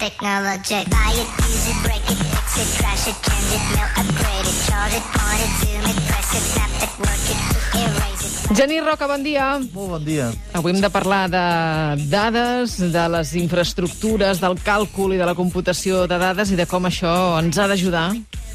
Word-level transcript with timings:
Technologic. 0.00 0.88
Buy 0.88 1.12
it, 1.12 1.28
use 1.44 1.68
it, 1.68 1.78
break 1.84 2.04
it, 2.08 2.16
fix 2.16 2.56
it, 2.56 2.68
crash 2.80 3.04
it, 3.04 3.16
change 3.20 3.52
it, 3.52 3.64
mail, 3.76 3.88
upgrade 4.00 4.46
it, 4.48 4.56
charge 4.64 4.94
it, 4.96 5.04
point 5.12 5.42
it, 5.44 5.52
zoom 5.60 5.84
it, 5.92 5.98
press 6.08 6.30
it, 6.38 6.44
snap 6.56 6.72
it, 6.80 6.92
work 7.04 7.24
it, 7.28 7.40
erase 7.76 8.24
it. 8.24 8.56
Genís 8.56 8.80
Roca, 8.80 9.06
bon 9.06 9.20
dia. 9.20 9.60
Molt 9.74 9.90
bon 9.92 10.04
dia. 10.06 10.30
Avui 10.56 10.72
hem 10.72 10.80
de 10.80 10.88
parlar 10.88 11.28
de 11.28 11.44
dades, 12.08 12.78
de 12.80 13.04
les 13.12 13.34
infraestructures, 13.44 14.40
del 14.40 14.56
càlcul 14.64 15.12
i 15.12 15.20
de 15.20 15.28
la 15.28 15.36
computació 15.36 16.06
de 16.08 16.16
dades 16.16 16.48
i 16.48 16.56
de 16.56 16.64
com 16.64 16.88
això 16.88 17.36
ens 17.36 17.60
ha 17.60 17.68
d'ajudar 17.68 18.08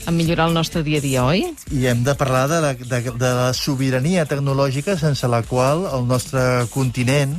a 0.05 0.11
millorar 0.11 0.49
el 0.49 0.57
nostre 0.57 0.81
dia 0.81 0.97
a 0.97 1.05
dia, 1.05 1.25
oi? 1.29 1.45
I 1.69 1.85
hem 1.93 2.01
de 2.05 2.13
parlar 2.17 2.47
de 2.49 2.61
la, 2.61 2.73
de, 2.73 3.01
de 3.05 3.31
la 3.37 3.51
sobirania 3.53 4.25
tecnològica 4.25 4.97
sense 4.97 5.29
la 5.29 5.43
qual 5.45 5.85
el 5.93 6.09
nostre 6.09 6.65
continent, 6.73 7.37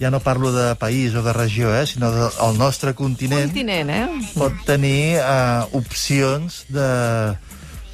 ja 0.00 0.10
no 0.10 0.20
parlo 0.24 0.50
de 0.52 0.74
país 0.80 1.14
o 1.14 1.22
de 1.22 1.32
regió, 1.36 1.74
eh, 1.76 1.86
sinó 1.86 2.10
del 2.10 2.30
de, 2.32 2.58
nostre 2.58 2.94
continent, 2.94 3.50
Continent, 3.52 3.90
eh? 3.90 4.08
pot 4.34 4.56
tenir 4.66 5.20
eh, 5.20 5.62
opcions 5.76 6.64
de, 6.72 6.88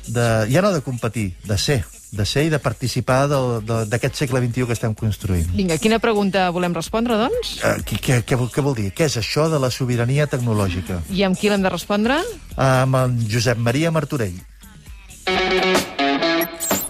de... 0.07 0.27
ja 0.53 0.63
no 0.63 0.73
de 0.73 0.81
competir, 0.87 1.35
de 1.45 1.59
ser 1.59 1.83
de 2.17 2.25
ser 2.25 2.47
i 2.47 2.51
de 2.53 2.59
participar 2.63 3.27
d'aquest 3.29 4.17
segle 4.17 4.41
XXI 4.41 4.67
que 4.69 4.77
estem 4.77 4.95
construint. 4.97 5.47
Vinga, 5.57 5.77
quina 5.83 5.99
pregunta 6.01 6.47
volem 6.55 6.73
respondre, 6.77 7.19
doncs? 7.21 7.57
Eh, 7.61 7.77
què, 7.85 7.99
què, 8.01 8.19
què, 8.25 8.63
vol- 8.63 8.77
dir? 8.79 8.91
Què 8.97 9.09
és 9.11 9.19
això 9.21 9.49
de 9.53 9.61
la 9.61 9.71
sobirania 9.75 10.27
tecnològica? 10.31 11.03
I 11.11 11.27
amb 11.29 11.37
qui 11.39 11.51
l'hem 11.53 11.67
de 11.67 11.73
respondre? 11.73 12.21
Amb 12.57 12.97
en 13.03 13.19
Josep 13.29 13.59
Maria 13.59 13.91
Martorell. 13.91 14.39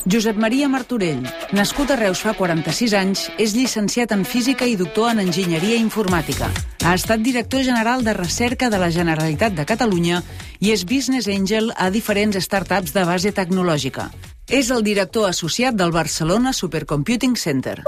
Josep 0.06 0.36
Maria 0.38 0.68
Martorell, 0.70 1.24
nascut 1.50 1.90
a 1.90 1.96
Reus 1.98 2.20
fa 2.22 2.30
46 2.38 2.92
anys, 2.94 3.24
és 3.42 3.56
llicenciat 3.58 4.12
en 4.14 4.22
Física 4.22 4.68
i 4.70 4.76
doctor 4.78 5.10
en 5.10 5.18
Enginyeria 5.24 5.80
Informàtica. 5.82 6.46
Ha 6.86 6.92
estat 6.94 7.24
director 7.26 7.64
general 7.66 8.04
de 8.06 8.14
recerca 8.14 8.70
de 8.70 8.78
la 8.78 8.92
Generalitat 8.94 9.56
de 9.58 9.66
Catalunya 9.66 10.22
i 10.62 10.70
és 10.70 10.86
business 10.86 11.26
angel 11.26 11.72
a 11.74 11.90
diferents 11.90 12.38
startups 12.38 12.94
de 12.94 13.02
base 13.02 13.34
tecnològica. 13.34 14.06
És 14.46 14.70
el 14.70 14.86
director 14.86 15.26
associat 15.26 15.74
del 15.74 15.90
Barcelona 15.90 16.54
Supercomputing 16.54 17.34
Center. 17.34 17.80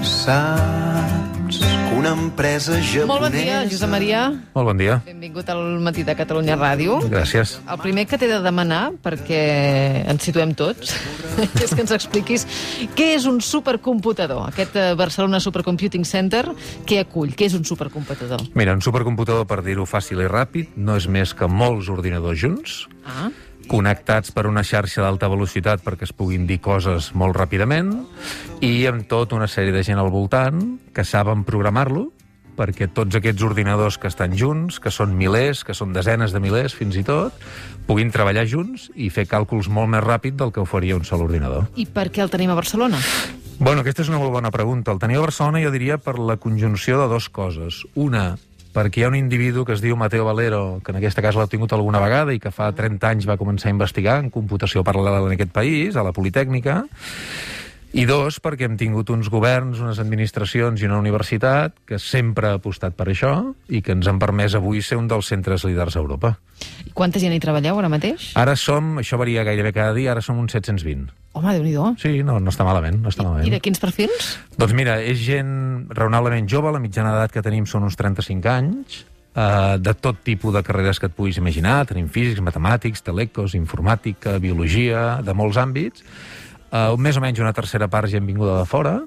Saps 0.00 1.60
una 1.98 2.12
empresa 2.14 2.76
japonesa... 2.78 3.06
Molt 3.10 3.24
bon 3.26 3.32
dia, 3.34 3.62
Josep 3.66 3.90
Maria. 3.90 4.20
Molt 4.54 4.68
bon 4.70 4.78
dia. 4.78 4.98
Benvingut 5.06 5.48
al 5.50 5.62
Matí 5.82 6.04
de 6.06 6.14
Catalunya 6.18 6.54
Ràdio. 6.58 7.00
Gràcies. 7.10 7.56
El 7.66 7.80
primer 7.82 8.04
que 8.06 8.18
t'he 8.20 8.28
de 8.30 8.38
demanar, 8.44 8.92
perquè 9.02 9.40
ens 10.12 10.22
situem 10.28 10.54
tots, 10.58 10.94
és 11.64 11.74
que 11.74 11.82
ens 11.82 11.94
expliquis 11.96 12.46
què 12.98 13.10
és 13.16 13.26
un 13.30 13.40
supercomputador. 13.42 14.44
Aquest 14.52 14.78
eh, 14.78 14.92
Barcelona 14.98 15.42
Supercomputing 15.42 16.06
Center, 16.06 16.44
què 16.86 17.02
acull? 17.02 17.34
Què 17.34 17.50
és 17.50 17.58
un 17.58 17.66
supercomputador? 17.66 18.46
Mira, 18.58 18.76
un 18.78 18.84
supercomputador, 18.84 19.48
per 19.50 19.60
dir-ho 19.66 19.88
fàcil 19.88 20.22
i 20.22 20.30
ràpid, 20.30 20.78
no 20.78 20.96
és 21.00 21.10
més 21.10 21.34
que 21.34 21.50
molts 21.50 21.90
ordinadors 21.90 22.38
junts, 22.38 22.78
Ah, 23.08 23.30
connectats 23.68 24.32
per 24.34 24.46
una 24.48 24.64
xarxa 24.66 25.04
d'alta 25.04 25.28
velocitat 25.30 25.84
perquè 25.84 26.08
es 26.08 26.14
puguin 26.16 26.46
dir 26.48 26.58
coses 26.64 27.12
molt 27.14 27.36
ràpidament, 27.36 27.92
i 28.64 28.88
amb 28.90 29.06
tot 29.10 29.34
una 29.36 29.48
sèrie 29.50 29.74
de 29.74 29.84
gent 29.86 30.00
al 30.00 30.10
voltant 30.14 30.78
que 30.96 31.04
saben 31.04 31.44
programar-lo, 31.46 32.08
perquè 32.58 32.88
tots 32.90 33.14
aquests 33.14 33.44
ordinadors 33.46 34.00
que 34.02 34.10
estan 34.10 34.34
junts, 34.34 34.80
que 34.82 34.90
són 34.90 35.14
milers, 35.14 35.62
que 35.64 35.76
són 35.78 35.94
desenes 35.94 36.34
de 36.34 36.42
milers 36.42 36.74
fins 36.74 36.98
i 36.98 37.04
tot, 37.06 37.36
puguin 37.86 38.10
treballar 38.14 38.48
junts 38.50 38.88
i 38.98 39.12
fer 39.14 39.28
càlculs 39.30 39.70
molt 39.70 39.92
més 39.94 40.02
ràpid 40.02 40.40
del 40.40 40.50
que 40.52 40.64
ho 40.64 40.66
faria 40.66 40.98
un 40.98 41.06
sol 41.06 41.22
ordinador. 41.28 41.70
I 41.78 41.86
per 41.86 42.08
què 42.10 42.24
el 42.24 42.32
tenim 42.34 42.50
a 42.50 42.58
Barcelona? 42.58 42.98
Bueno, 43.58 43.82
aquesta 43.82 44.04
és 44.04 44.10
una 44.10 44.20
molt 44.22 44.34
bona 44.34 44.52
pregunta. 44.54 44.92
El 44.94 45.00
tenia 45.02 45.18
a 45.18 45.24
Barcelona, 45.24 45.62
jo 45.62 45.72
diria, 45.74 45.98
per 45.98 46.18
la 46.18 46.36
conjunció 46.38 47.00
de 47.00 47.08
dues 47.10 47.26
coses. 47.30 47.80
Una, 47.98 48.36
perquè 48.78 49.02
hi 49.02 49.06
ha 49.06 49.10
un 49.10 49.18
individu 49.18 49.64
que 49.66 49.74
es 49.74 49.82
diu 49.82 49.98
Mateo 49.98 50.24
Valero, 50.28 50.78
que 50.84 50.94
en 50.94 51.00
aquesta 51.00 51.22
cas 51.24 51.36
l'ha 51.36 51.50
tingut 51.50 51.74
alguna 51.74 52.02
vegada 52.02 52.34
i 52.34 52.38
que 52.38 52.54
fa 52.54 52.70
30 52.70 53.10
anys 53.10 53.26
va 53.26 53.38
començar 53.40 53.72
a 53.72 53.74
investigar 53.74 54.18
en 54.22 54.30
computació 54.30 54.84
paral·lela 54.86 55.24
en 55.26 55.34
aquest 55.34 55.50
país, 55.54 55.96
a 55.98 56.06
la 56.06 56.14
Politècnica, 56.14 56.84
i 57.96 58.04
dos, 58.04 58.36
perquè 58.44 58.68
hem 58.68 58.76
tingut 58.76 59.08
uns 59.10 59.30
governs, 59.32 59.80
unes 59.80 59.98
administracions 59.98 60.82
i 60.82 60.86
una 60.86 60.98
universitat 61.00 61.74
que 61.88 61.98
sempre 61.98 62.50
ha 62.50 62.58
apostat 62.58 62.94
per 62.94 63.08
això 63.08 63.32
i 63.72 63.80
que 63.82 63.96
ens 63.96 64.06
han 64.10 64.20
permès 64.20 64.54
avui 64.58 64.82
ser 64.84 65.00
un 65.00 65.08
dels 65.08 65.30
centres 65.32 65.64
líders 65.64 65.96
a 65.96 66.02
Europa. 66.04 66.34
I 66.84 66.92
quanta 66.92 67.18
gent 67.22 67.32
hi 67.32 67.40
treballeu 67.40 67.80
ara 67.80 67.88
mateix? 67.90 68.32
Ara 68.36 68.54
som, 68.60 68.98
això 69.00 69.18
varia 69.18 69.46
gairebé 69.48 69.72
cada 69.72 69.96
dia, 69.96 70.12
ara 70.12 70.22
som 70.22 70.38
uns 70.38 70.52
720. 70.52 71.08
Home, 71.36 71.52
déu 71.54 71.62
nhi 71.62 71.74
Sí, 72.00 72.22
no, 72.24 72.38
no 72.40 72.50
està 72.50 72.64
malament, 72.64 73.02
no 73.02 73.12
està 73.12 73.22
malament. 73.22 73.46
I 73.46 73.52
de 73.52 73.60
quins 73.60 73.78
perfils? 73.78 74.32
Doncs 74.58 74.74
mira, 74.74 74.98
és 75.02 75.20
gent 75.20 75.86
raonablement 75.94 76.48
jove, 76.48 76.72
la 76.72 76.80
mitjana 76.82 77.12
d'edat 77.14 77.34
que 77.34 77.44
tenim 77.44 77.66
són 77.66 77.84
uns 77.86 77.98
35 78.00 78.48
anys, 78.48 79.02
eh, 79.34 79.76
de 79.78 79.94
tot 79.94 80.22
tipus 80.24 80.54
de 80.54 80.62
carreres 80.66 80.98
que 80.98 81.06
et 81.06 81.14
puguis 81.14 81.38
imaginar, 81.38 81.84
tenim 81.86 82.08
físics, 82.08 82.42
matemàtics, 82.44 83.04
telecos, 83.04 83.54
informàtica, 83.54 84.38
biologia, 84.42 85.20
de 85.22 85.36
molts 85.36 85.60
àmbits, 85.60 86.02
eh, 86.72 86.96
més 86.96 87.16
o 87.16 87.20
menys 87.20 87.44
una 87.44 87.52
tercera 87.52 87.88
part 87.88 88.08
gent 88.08 88.26
vinguda 88.26 88.58
de 88.58 88.66
fora, 88.66 88.98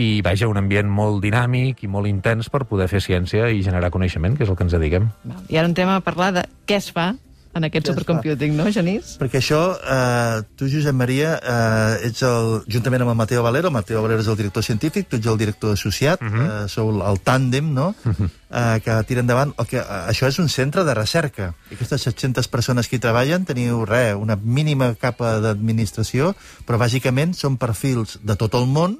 i 0.00 0.20
vaja, 0.22 0.48
un 0.48 0.56
ambient 0.56 0.88
molt 0.88 1.18
dinàmic 1.22 1.82
i 1.84 1.88
molt 1.90 2.08
intens 2.08 2.48
per 2.48 2.64
poder 2.64 2.86
fer 2.88 3.02
ciència 3.04 3.50
i 3.50 3.64
generar 3.66 3.90
coneixement, 3.90 4.36
que 4.36 4.46
és 4.46 4.50
el 4.50 4.56
que 4.56 4.64
ens 4.64 4.72
dediquem. 4.72 5.10
I 5.50 5.58
ara 5.58 5.68
entrem 5.68 5.90
a 5.90 6.00
parlar 6.00 6.32
de 6.32 6.46
què 6.64 6.78
es 6.78 6.90
fa 6.94 7.14
en 7.54 7.66
aquest 7.66 7.88
supercomputing, 7.90 8.54
no, 8.56 8.66
Genís? 8.70 9.16
Perquè 9.18 9.40
això, 9.40 9.60
eh, 9.82 10.42
tu, 10.56 10.68
Josep 10.70 10.94
Maria, 10.94 11.32
eh, 11.42 12.06
ets 12.08 12.22
el, 12.26 12.60
juntament 12.70 13.02
amb 13.02 13.12
el 13.14 13.18
Mateo 13.18 13.42
Valero, 13.42 13.68
el 13.68 13.74
Mateo 13.74 14.02
Valero 14.04 14.22
és 14.22 14.28
el 14.30 14.38
director 14.38 14.62
científic, 14.62 15.08
tu 15.10 15.18
ets 15.18 15.26
el 15.26 15.38
director 15.38 15.74
associat, 15.74 16.22
uh 16.22 16.28
-huh. 16.28 16.46
eh, 16.64 16.68
sou 16.68 16.90
el, 16.90 17.00
el 17.02 17.18
tàndem, 17.22 17.72
no?, 17.74 17.94
uh 18.04 18.12
-huh. 18.12 18.30
eh, 18.50 18.80
que 18.84 19.02
tira 19.04 19.20
endavant. 19.20 19.52
El 19.58 19.66
que, 19.66 19.78
eh, 19.78 20.10
això 20.10 20.28
és 20.28 20.38
un 20.38 20.48
centre 20.48 20.84
de 20.84 20.94
recerca. 20.94 21.54
I 21.70 21.74
aquestes 21.74 22.02
700 22.02 22.48
persones 22.48 22.88
que 22.88 22.96
hi 22.96 23.00
treballen 23.00 23.44
teniu, 23.44 23.84
res, 23.84 24.14
una 24.14 24.36
mínima 24.36 24.94
capa 24.94 25.40
d'administració, 25.40 26.34
però 26.66 26.78
bàsicament 26.78 27.34
són 27.34 27.56
perfils 27.56 28.18
de 28.22 28.36
tot 28.36 28.54
el 28.54 28.66
món 28.66 28.98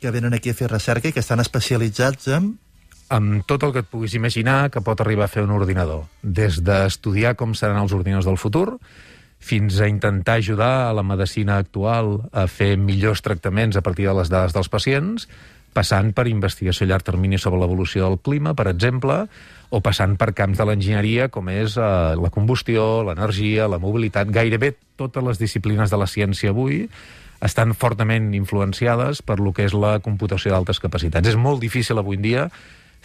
que 0.00 0.10
venen 0.10 0.34
aquí 0.34 0.50
a 0.50 0.54
fer 0.54 0.68
recerca 0.70 1.08
i 1.08 1.12
que 1.12 1.20
estan 1.20 1.40
especialitzats 1.40 2.28
en 2.28 2.58
amb 3.08 3.44
tot 3.46 3.62
el 3.62 3.74
que 3.74 3.84
et 3.84 3.90
puguis 3.90 4.14
imaginar 4.18 4.70
que 4.74 4.82
pot 4.82 5.00
arribar 5.00 5.26
a 5.26 5.32
fer 5.32 5.44
un 5.46 5.54
ordinador. 5.54 6.06
Des 6.22 6.58
d'estudiar 6.64 7.36
com 7.38 7.54
seran 7.54 7.78
els 7.82 7.94
ordinadors 7.94 8.26
del 8.26 8.40
futur, 8.40 8.78
fins 9.38 9.78
a 9.80 9.88
intentar 9.88 10.40
ajudar 10.40 10.88
a 10.88 10.94
la 10.96 11.04
medicina 11.04 11.58
actual 11.58 12.30
a 12.32 12.46
fer 12.50 12.76
millors 12.80 13.22
tractaments 13.22 13.76
a 13.76 13.82
partir 13.84 14.08
de 14.08 14.14
les 14.16 14.32
dades 14.32 14.56
dels 14.56 14.70
pacients, 14.72 15.28
passant 15.76 16.14
per 16.16 16.24
investigació 16.30 16.86
a 16.86 16.90
llarg 16.90 17.04
termini 17.04 17.38
sobre 17.38 17.60
l'evolució 17.60 18.06
del 18.06 18.18
clima, 18.18 18.54
per 18.56 18.66
exemple, 18.72 19.26
o 19.68 19.82
passant 19.84 20.16
per 20.16 20.32
camps 20.34 20.58
de 20.58 20.64
l'enginyeria, 20.64 21.28
com 21.28 21.50
és 21.52 21.76
eh, 21.76 22.16
la 22.16 22.32
combustió, 22.32 23.04
l'energia, 23.04 23.68
la 23.68 23.80
mobilitat. 23.82 24.32
Gairebé 24.32 24.72
totes 24.96 25.24
les 25.26 25.42
disciplines 25.42 25.92
de 25.92 26.00
la 26.00 26.08
ciència 26.08 26.54
avui 26.54 26.86
estan 27.44 27.74
fortament 27.76 28.32
influenciades 28.34 29.20
per 29.20 29.36
lo 29.42 29.52
que 29.52 29.66
és 29.68 29.74
la 29.76 29.98
computació 30.00 30.54
d'altes 30.54 30.80
capacitats. 30.80 31.28
És 31.28 31.36
molt 31.36 31.60
difícil 31.60 32.00
avui 32.00 32.16
en 32.16 32.24
dia 32.24 32.46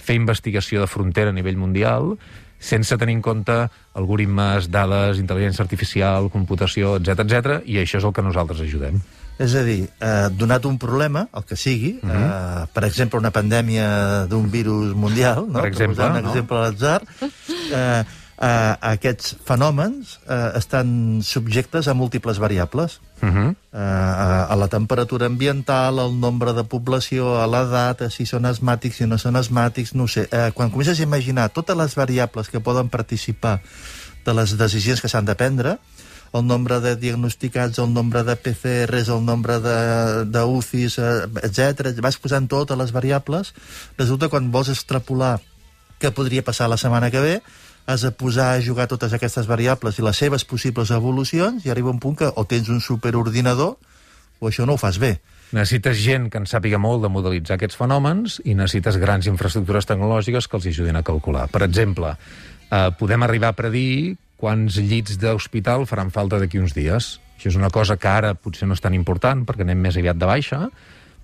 fer 0.02 0.18
investigació 0.20 0.82
de 0.82 0.90
frontera 0.90 1.32
a 1.32 1.38
nivell 1.38 1.60
mundial 1.62 2.16
sense 2.62 2.96
tenir 3.02 3.18
en 3.18 3.24
compte 3.26 3.56
algoritmes, 3.98 4.70
dades, 4.70 5.18
intel·ligència 5.20 5.64
artificial, 5.66 6.30
computació, 6.30 6.96
etc 7.00 7.26
etc. 7.26 7.58
i 7.66 7.82
això 7.82 7.98
és 7.98 8.06
el 8.06 8.14
que 8.14 8.24
nosaltres 8.26 8.62
ajudem. 8.68 9.02
És 9.42 9.56
a 9.58 9.64
dir, 9.66 9.88
eh, 9.90 10.30
donat 10.38 10.68
un 10.70 10.78
problema, 10.78 11.26
el 11.34 11.44
que 11.50 11.58
sigui, 11.58 12.00
uh 12.04 12.08
-huh. 12.08 12.64
eh, 12.64 12.68
per 12.72 12.84
exemple, 12.86 13.18
una 13.18 13.32
pandèmia 13.32 14.28
d'un 14.30 14.52
virus 14.52 14.94
mundial, 14.94 15.48
no? 15.48 15.60
Per 15.60 15.68
exemple, 15.68 15.96
per 15.96 16.06
posar 16.06 16.16
un 16.16 16.24
no? 16.24 16.30
exemple 16.30 16.58
a 16.58 16.62
l'atzar, 16.62 17.02
eh, 17.74 18.04
eh, 18.42 18.76
aquests 18.94 19.38
fenòmens 19.46 20.20
eh, 20.28 20.52
estan 20.58 21.22
subjectes 21.24 21.88
a 21.88 21.94
múltiples 21.94 22.38
variables. 22.38 23.00
Uh 23.22 23.28
-huh. 23.28 23.56
A, 23.72 24.46
a 24.50 24.56
la 24.56 24.68
temperatura 24.68 25.28
ambiental, 25.28 26.00
al 26.00 26.20
nombre 26.20 26.54
de 26.54 26.64
població, 26.64 27.40
a 27.40 27.48
l'edat, 27.48 28.10
si 28.10 28.26
són 28.26 28.46
asmàtics, 28.46 28.98
si 28.98 29.06
no 29.06 29.18
són 29.18 29.36
asmàtics, 29.36 29.94
no 29.94 30.08
sé. 30.08 30.28
Eh, 30.32 30.52
quan 30.54 30.72
comences 30.72 31.00
a 31.00 31.04
imaginar 31.04 31.50
totes 31.50 31.78
les 31.78 31.96
variables 31.96 32.50
que 32.50 32.60
poden 32.60 32.90
participar 32.90 33.62
de 34.26 34.34
les 34.34 34.58
decisions 34.58 35.02
que 35.02 35.10
s'han 35.10 35.26
de 35.26 35.36
prendre, 35.36 35.78
el 36.34 36.46
nombre 36.48 36.80
de 36.80 36.96
diagnosticats, 36.96 37.80
el 37.80 37.94
nombre 37.94 38.24
de 38.24 38.36
PCRs, 38.36 39.10
el 39.10 39.26
nombre 39.26 39.60
de, 39.60 40.24
eh, 40.32 41.28
etc. 41.44 42.00
Vas 42.00 42.18
posant 42.18 42.48
totes 42.48 42.78
les 42.78 42.92
variables. 42.92 43.54
Resulta 43.98 44.26
que 44.26 44.32
quan 44.32 44.52
vols 44.52 44.70
extrapolar 44.70 45.40
què 46.00 46.12
podria 46.12 46.44
passar 46.44 46.70
la 46.70 46.78
setmana 46.78 47.12
que 47.12 47.20
ve, 47.20 47.42
has 47.86 48.02
de 48.06 48.12
posar 48.12 48.54
a 48.56 48.62
jugar 48.62 48.88
totes 48.88 49.14
aquestes 49.14 49.48
variables 49.50 49.98
i 49.98 50.06
les 50.06 50.18
seves 50.18 50.46
possibles 50.46 50.92
evolucions 50.92 51.66
i 51.66 51.72
arriba 51.72 51.92
un 51.92 52.00
punt 52.00 52.18
que 52.20 52.30
o 52.30 52.46
tens 52.46 52.70
un 52.70 52.82
superordinador 52.82 53.78
o 54.40 54.50
això 54.50 54.66
no 54.66 54.78
ho 54.78 54.82
fas 54.82 55.00
bé. 55.02 55.20
Necessites 55.52 56.00
gent 56.00 56.30
que 56.32 56.40
en 56.40 56.48
sàpiga 56.48 56.80
molt 56.80 57.04
de 57.04 57.12
modelitzar 57.12 57.58
aquests 57.58 57.76
fenòmens 57.76 58.40
i 58.48 58.56
necessites 58.56 58.98
grans 59.02 59.28
infraestructures 59.28 59.88
tecnològiques 59.90 60.48
que 60.48 60.58
els 60.58 60.68
ajudin 60.72 60.96
a 60.96 61.04
calcular. 61.04 61.50
Per 61.52 61.62
exemple, 61.66 62.16
eh, 62.72 62.90
podem 62.98 63.24
arribar 63.24 63.52
a 63.52 63.58
predir 63.58 64.16
quants 64.38 64.80
llits 64.80 65.20
d'hospital 65.22 65.86
faran 65.86 66.10
falta 66.10 66.40
d'aquí 66.40 66.58
uns 66.58 66.74
dies. 66.74 67.20
Això 67.38 67.52
és 67.52 67.60
una 67.60 67.70
cosa 67.70 67.98
que 67.98 68.08
ara 68.08 68.34
potser 68.34 68.68
no 68.68 68.78
és 68.78 68.82
tan 68.82 68.96
important 68.98 69.46
perquè 69.46 69.66
anem 69.68 69.82
més 69.82 69.98
aviat 69.98 70.18
de 70.18 70.30
baixa, 70.30 70.70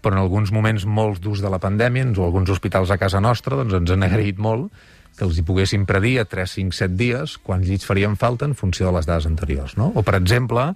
però 0.08 0.16
en 0.16 0.24
alguns 0.24 0.54
moments 0.56 0.86
molts 0.88 1.20
durs 1.20 1.42
de 1.44 1.50
la 1.52 1.60
pandèmia, 1.60 2.06
o 2.16 2.24
alguns 2.24 2.48
hospitals 2.54 2.94
a 2.94 2.98
casa 3.02 3.20
nostra, 3.20 3.58
doncs 3.60 3.76
ens 3.76 3.92
han 3.92 4.08
agraït 4.08 4.40
molt 4.40 4.72
que 5.18 5.26
els 5.26 5.36
hi 5.36 5.44
poguessin 5.44 5.84
predir 5.90 6.22
a 6.22 6.28
3, 6.30 6.54
5, 6.62 6.76
7 6.78 6.96
dies 6.96 7.34
quants 7.44 7.68
llits 7.68 7.88
farien 7.90 8.16
falta 8.16 8.48
en 8.48 8.54
funció 8.56 8.88
de 8.88 8.94
les 8.96 9.10
dades 9.10 9.28
anteriors. 9.28 9.76
No? 9.76 9.90
O, 9.98 10.06
per 10.08 10.16
exemple, 10.16 10.70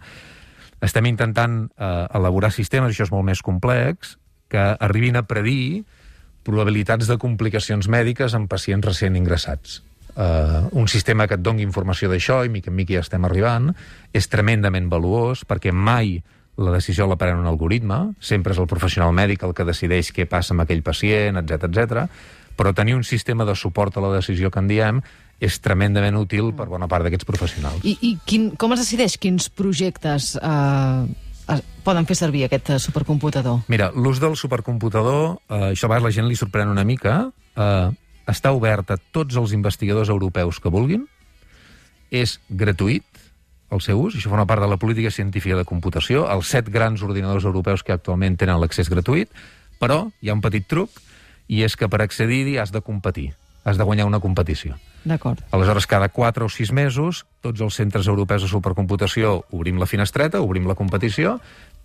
estem 0.84 1.08
intentant 1.08 1.62
eh, 1.78 2.08
elaborar 2.18 2.50
sistemes, 2.52 2.92
això 2.92 3.06
és 3.08 3.14
molt 3.14 3.30
més 3.30 3.44
complex, 3.46 4.18
que 4.52 4.66
arribin 4.84 5.16
a 5.16 5.24
predir 5.24 5.86
probabilitats 6.44 7.08
de 7.08 7.16
complicacions 7.22 7.88
mèdiques 7.88 8.36
en 8.36 8.50
pacients 8.52 8.84
recent 8.84 9.16
ingressats. 9.16 9.80
Uh, 10.12 10.68
un 10.76 10.90
sistema 10.92 11.24
que 11.24 11.38
et 11.38 11.44
doni 11.46 11.64
informació 11.64 12.10
d'això, 12.12 12.42
i 12.44 12.50
mica 12.52 12.68
en 12.68 12.76
mica 12.76 12.98
ja 12.98 13.04
estem 13.06 13.24
arribant, 13.24 13.70
és 14.12 14.28
tremendament 14.28 14.90
valuós, 14.92 15.46
perquè 15.48 15.72
mai 15.72 16.18
la 16.62 16.76
decisió 16.76 17.08
la 17.10 17.18
pren 17.20 17.40
un 17.40 17.50
algoritme, 17.50 18.14
sempre 18.22 18.56
és 18.56 18.62
el 18.62 18.70
professional 18.70 19.14
mèdic 19.16 19.44
el 19.48 19.56
que 19.58 19.66
decideix 19.68 20.12
què 20.16 20.28
passa 20.30 20.56
amb 20.56 20.66
aquell 20.66 20.84
pacient, 20.86 21.42
etc 21.42 21.68
etc. 21.70 22.06
però 22.58 22.74
tenir 22.78 22.96
un 22.96 23.04
sistema 23.08 23.46
de 23.48 23.56
suport 23.56 23.98
a 23.98 24.04
la 24.04 24.14
decisió 24.18 24.52
que 24.52 24.60
en 24.60 24.70
diem 24.70 25.02
és 25.42 25.58
tremendament 25.60 26.16
útil 26.20 26.52
per 26.54 26.68
bona 26.70 26.88
part 26.88 27.08
d'aquests 27.08 27.26
professionals. 27.26 27.82
I, 27.82 27.96
i 28.06 28.12
quin, 28.30 28.52
com 28.62 28.76
es 28.76 28.84
decideix 28.84 29.18
quins 29.18 29.50
projectes 29.50 30.36
eh, 30.38 31.58
poden 31.84 32.06
fer 32.06 32.18
servir 32.20 32.46
aquest 32.46 32.70
eh, 32.76 32.80
supercomputador? 32.80 33.64
Mira, 33.72 33.90
l'ús 33.96 34.22
del 34.22 34.38
supercomputador, 34.38 35.40
eh, 35.50 35.72
això 35.72 35.90
a 35.90 35.96
vegades 35.96 36.08
la 36.10 36.14
gent 36.20 36.30
li 36.30 36.38
sorprèn 36.38 36.70
una 36.70 36.86
mica, 36.86 37.24
eh, 37.58 37.90
està 38.30 38.54
obert 38.54 38.94
a 38.94 39.00
tots 39.12 39.40
els 39.42 39.56
investigadors 39.58 40.14
europeus 40.14 40.62
que 40.62 40.70
vulguin, 40.70 41.08
és 42.12 42.38
gratuït 42.50 43.21
el 43.72 43.82
seu 43.82 44.02
ús, 44.04 44.18
això 44.18 44.30
forma 44.32 44.48
part 44.50 44.62
de 44.62 44.70
la 44.70 44.78
política 44.78 45.12
científica 45.12 45.56
de 45.56 45.66
computació, 45.68 46.26
els 46.32 46.52
set 46.52 46.70
grans 46.70 47.02
ordinadors 47.04 47.48
europeus 47.48 47.84
que 47.88 47.96
actualment 47.96 48.36
tenen 48.38 48.60
l'accés 48.60 48.92
gratuït, 48.92 49.32
però 49.80 50.04
hi 50.22 50.30
ha 50.30 50.38
un 50.38 50.44
petit 50.44 50.68
truc, 50.68 50.92
i 51.48 51.64
és 51.66 51.76
que 51.76 51.90
per 51.92 52.02
accedir-hi 52.04 52.58
has 52.62 52.72
de 52.72 52.84
competir, 52.84 53.32
has 53.64 53.80
de 53.80 53.88
guanyar 53.88 54.08
una 54.10 54.20
competició. 54.20 54.78
D'acord. 55.04 55.42
Aleshores, 55.50 55.88
cada 55.90 56.12
4 56.14 56.46
o 56.46 56.50
6 56.50 56.72
mesos, 56.78 57.26
tots 57.42 57.62
els 57.62 57.76
centres 57.76 58.08
europeus 58.08 58.46
de 58.46 58.52
supercomputació 58.52 59.42
obrim 59.50 59.80
la 59.82 59.90
finestreta, 59.90 60.44
obrim 60.46 60.68
la 60.70 60.78
competició, 60.78 61.40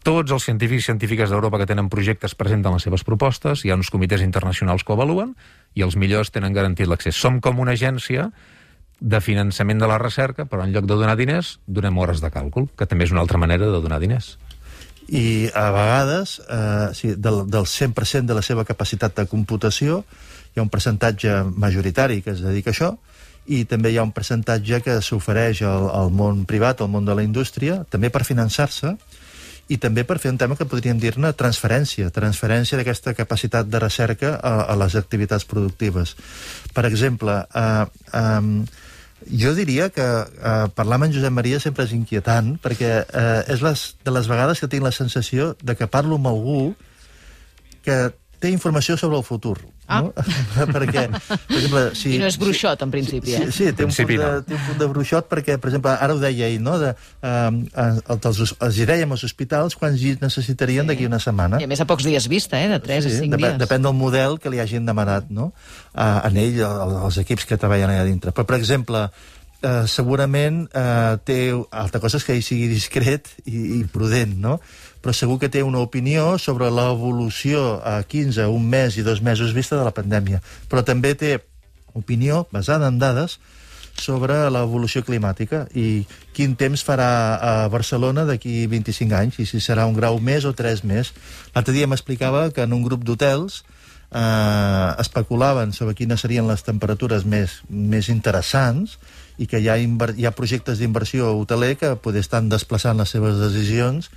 tots 0.05 0.31
els 0.31 0.45
científics 0.45 0.85
i 0.85 0.91
científiques 0.93 1.33
d'Europa 1.33 1.59
que 1.59 1.67
tenen 1.67 1.89
projectes 1.91 2.37
presenten 2.39 2.77
les 2.77 2.85
seves 2.87 3.03
propostes, 3.03 3.65
hi 3.65 3.73
ha 3.73 3.79
uns 3.79 3.91
comitès 3.91 4.23
internacionals 4.23 4.85
que 4.85 4.93
ho 4.93 4.99
avaluen, 4.99 5.33
i 5.75 5.83
els 5.83 5.97
millors 5.97 6.31
tenen 6.31 6.55
garantit 6.55 6.87
l'accés. 6.87 7.17
Som 7.17 7.41
com 7.41 7.59
una 7.59 7.75
agència 7.75 8.31
de 9.01 9.21
finançament 9.21 9.81
de 9.81 9.89
la 9.89 9.99
recerca, 10.01 10.47
però 10.49 10.65
en 10.65 10.73
lloc 10.73 10.87
de 10.89 10.97
donar 10.97 11.17
diners, 11.17 11.59
donem 11.67 11.99
hores 11.99 12.23
de 12.25 12.31
càlcul, 12.33 12.71
que 12.77 12.87
també 12.89 13.05
és 13.05 13.13
una 13.13 13.21
altra 13.21 13.39
manera 13.39 13.69
de 13.69 13.81
donar 13.81 14.01
diners. 14.01 14.37
i 15.09 15.49
a 15.55 15.71
vegades, 15.71 16.41
eh, 16.51 16.89
sí, 16.93 17.15
del, 17.15 17.45
del 17.47 17.67
100% 17.71 18.27
de 18.27 18.35
la 18.35 18.43
seva 18.43 18.65
capacitat 18.65 19.15
de 19.15 19.27
computació, 19.31 20.01
hi 20.51 20.59
ha 20.59 20.65
un 20.65 20.69
percentatge 20.69 21.45
majoritari 21.55 22.23
que 22.23 22.33
es 22.33 22.41
dedica 22.43 22.71
a 22.71 22.75
això, 22.75 22.89
i 23.47 23.65
també 23.71 23.93
hi 23.93 23.99
ha 24.01 24.03
un 24.03 24.11
percentatge 24.11 24.81
que 24.83 24.97
s'ofereix 25.01 25.63
al, 25.63 25.87
al 25.95 26.11
món 26.11 26.43
privat, 26.45 26.81
al 26.81 26.91
món 26.91 27.07
de 27.07 27.15
la 27.15 27.23
indústria, 27.23 27.85
també 27.89 28.11
per 28.11 28.25
finançar-se, 28.27 28.97
i 29.69 29.79
també 29.83 30.05
per 30.07 30.19
fer 30.23 30.31
un 30.31 30.39
tema 30.39 30.57
que 30.57 30.69
podríem 30.69 30.99
dir-ne 31.03 31.33
transferència, 31.35 32.11
transferència 32.15 32.79
d'aquesta 32.79 33.15
capacitat 33.19 33.71
de 33.71 33.81
recerca 33.83 34.37
a, 34.37 34.59
a 34.71 34.77
les 34.79 34.95
activitats 34.99 35.47
productives. 35.49 36.15
Per 36.75 36.85
exemple, 36.87 37.41
eh, 37.51 37.87
eh, 38.21 38.85
jo 39.43 39.55
diria 39.59 39.89
que 39.91 40.05
eh, 40.05 40.67
parlar 40.77 41.01
amb 41.01 41.09
en 41.09 41.17
Josep 41.17 41.35
Maria 41.35 41.59
sempre 41.63 41.87
és 41.89 41.95
inquietant, 41.97 42.55
perquè 42.63 42.93
eh, 43.03 43.41
és 43.55 43.65
les, 43.65 43.87
de 44.05 44.15
les 44.15 44.29
vegades 44.31 44.63
que 44.63 44.71
tinc 44.71 44.87
la 44.87 44.95
sensació 44.95 45.55
de 45.63 45.75
que 45.75 45.91
parlo 45.91 46.21
amb 46.21 46.31
algú 46.31 46.61
que 47.87 47.99
té 48.47 48.53
informació 48.55 48.97
sobre 48.97 49.19
el 49.19 49.27
futur. 49.27 49.59
Ah. 49.91 50.01
No? 50.07 50.13
perquè, 50.75 51.05
per 51.11 51.59
exemple... 51.59 51.83
Si, 51.99 52.15
I 52.17 52.23
no 52.23 52.31
és 52.31 52.39
bruixot, 52.41 52.81
en 52.87 52.95
principi, 52.95 53.35
eh? 53.37 53.45
Sí, 53.51 53.53
sí 53.53 53.69
té, 53.77 53.85
un 53.87 53.91
punt 53.91 53.99
principi 53.99 54.17
de, 54.23 54.31
no. 54.31 54.47
té 54.47 54.57
un 54.57 54.65
punt 54.71 54.81
de 54.81 54.89
bruixot 54.95 55.29
perquè, 55.31 55.59
per 55.63 55.71
exemple, 55.73 55.93
ara 56.07 56.15
ho 56.17 56.23
deia 56.23 56.49
ell, 56.49 56.59
no? 56.65 56.79
De, 56.83 56.95
eh, 56.95 57.35
eh, 57.85 58.17
els, 58.17 58.43
els 58.57 58.81
hi 58.81 58.89
dèiem 58.89 59.13
als 59.15 59.27
hospitals 59.29 59.77
quants 59.79 60.01
llits 60.01 60.23
necessitarien 60.25 60.87
Sí. 60.87 60.93
d'aquí 60.93 61.07
una 61.11 61.19
setmana. 61.23 61.61
I 61.63 61.67
a 61.67 61.71
més 61.71 61.81
a 61.83 61.87
pocs 61.89 62.05
dies 62.07 62.27
vista, 62.31 62.59
eh? 62.63 62.69
De 62.73 62.81
3 62.83 63.07
a 63.07 63.15
5 63.19 63.37
depèn, 63.37 63.57
dies. 63.57 63.63
depèn 63.67 63.83
del 63.87 63.97
model 63.99 64.39
que 64.43 64.51
li 64.53 64.61
hagin 64.63 64.87
demanat 64.87 65.31
no? 65.31 65.53
a, 65.95 66.21
a 66.27 66.31
ell, 66.31 66.61
a- 66.67 67.03
als 67.07 67.19
equips 67.23 67.47
que 67.49 67.59
treballen 67.59 67.91
allà 67.95 68.05
dintre. 68.07 68.33
Però, 68.37 68.45
per 68.47 68.59
exemple, 68.61 69.07
eh, 69.63 69.85
segurament 69.89 70.67
eh, 70.73 71.17
té... 71.25 71.39
Altra 71.71 72.01
cosa 72.03 72.21
és 72.21 72.27
que 72.27 72.37
ell 72.37 72.45
sigui 72.45 72.69
discret 72.71 73.31
i, 73.45 73.81
i 73.81 73.85
prudent, 73.93 74.37
no? 74.43 74.59
però 75.07 75.15
segur 75.15 75.37
que 75.39 75.51
té 75.53 75.61
una 75.63 75.79
opinió 75.85 76.33
sobre 76.43 76.67
l'evolució 76.67 77.77
a 77.87 78.01
15, 78.03 78.49
un 78.51 78.65
mes 78.67 78.97
i 78.99 79.05
dos 79.07 79.21
mesos 79.23 79.53
vista 79.55 79.79
de 79.79 79.85
la 79.87 79.95
pandèmia. 79.95 80.41
Però 80.67 80.83
també 80.83 81.13
té 81.15 81.37
opinió 81.95 82.49
basada 82.51 82.89
en 82.91 82.99
dades 82.99 83.39
sobre 83.97 84.35
l'evolució 84.51 85.05
climàtica 85.07 85.63
i 85.79 86.05
quin 86.37 86.57
temps 86.59 86.83
farà 86.85 87.09
a 87.39 87.53
Barcelona 87.73 88.27
d'aquí 88.29 88.67
25 88.69 89.17
anys 89.17 89.39
i 89.41 89.47
si 89.49 89.63
serà 89.63 89.87
un 89.87 89.95
grau 89.97 90.19
més 90.19 90.45
o 90.45 90.53
tres 90.59 90.83
més. 90.85 91.15
L'altre 91.55 91.77
dia 91.77 91.87
m'explicava 91.87 92.51
que 92.51 92.67
en 92.67 92.75
un 92.75 92.83
grup 92.85 93.07
d'hotels 93.07 93.63
especulaven 94.11 95.73
sobre 95.75 95.97
quines 95.99 96.23
serien 96.23 96.47
les 96.47 96.63
temperatures 96.63 97.27
més, 97.27 97.61
més 97.69 98.09
interessants 98.09 98.99
i 99.37 99.49
que 99.51 99.61
hi 99.61 99.69
ha, 99.69 99.77
hi 99.77 100.27
ha 100.27 100.37
projectes 100.37 100.79
d'inversió 100.79 101.33
hoteler 101.37 101.75
que 101.77 101.97
poder 102.01 102.23
estan 102.25 102.49
desplaçant 102.49 102.97
les 103.03 103.11
seves 103.11 103.41
decisions 103.43 104.11